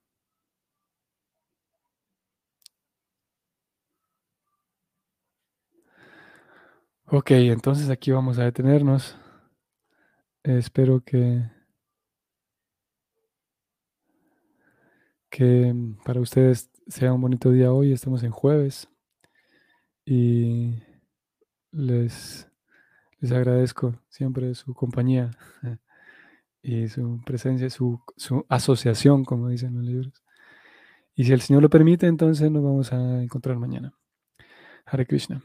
Ok, 7.11 7.31
entonces 7.31 7.88
aquí 7.90 8.11
vamos 8.11 8.38
a 8.38 8.44
detenernos. 8.44 9.16
espero 10.44 11.01
que 11.05 11.42
que 15.31 15.75
para 16.05 16.21
ustedes 16.21 16.71
sea 16.88 17.12
un 17.12 17.21
bonito 17.21 17.51
día 17.51 17.73
hoy. 17.73 17.92
Estamos 17.92 18.23
en 18.23 18.31
jueves 18.31 18.88
y 20.05 20.83
les, 21.71 22.47
les 23.20 23.33
agradezco 23.33 24.00
siempre 24.09 24.54
su 24.54 24.74
compañía 24.74 25.31
y 26.62 26.88
su 26.88 27.20
presencia, 27.24 27.70
su, 27.70 28.00
asociación, 28.48 29.24
como 29.24 29.48
dicen 29.48 29.74
los 29.74 29.85
libros. 29.85 30.24
Y 31.14 31.24
si 31.24 31.33
el 31.33 31.40
Señor 31.40 31.62
lo 31.62 31.70
permite, 31.70 32.07
entonces 32.07 32.50
nos 32.50 32.62
vamos 32.62 32.92
a 32.92 33.22
encontrar 33.22 33.57
mañana. 33.59 33.92
Hare 34.87 35.07
Krishna. 35.07 35.42